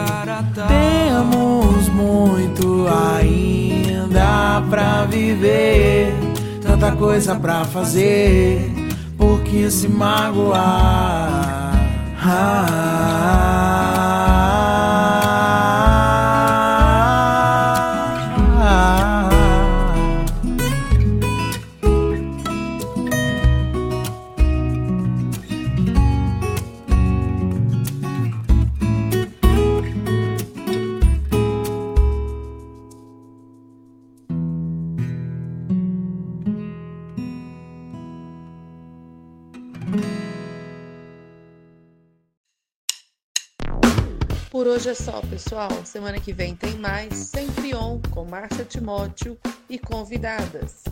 Temos 0.68 1.90
muito 1.90 2.86
ainda 2.88 4.62
pra 4.70 5.04
viver, 5.04 6.14
tanta 6.62 6.92
coisa 6.92 7.34
pra 7.34 7.66
fazer, 7.66 8.72
por 9.18 9.42
que 9.42 9.70
se 9.70 9.86
magoar? 9.86 11.74
Ah, 12.22 13.99
só, 45.00 45.20
pessoal. 45.22 45.70
Semana 45.84 46.20
que 46.20 46.32
vem 46.32 46.54
tem 46.54 46.76
mais, 46.76 47.14
sempre 47.14 47.74
on, 47.74 48.00
com 48.10 48.24
Márcia 48.24 48.64
Timóteo 48.64 49.38
e 49.68 49.78
convidadas. 49.78 50.84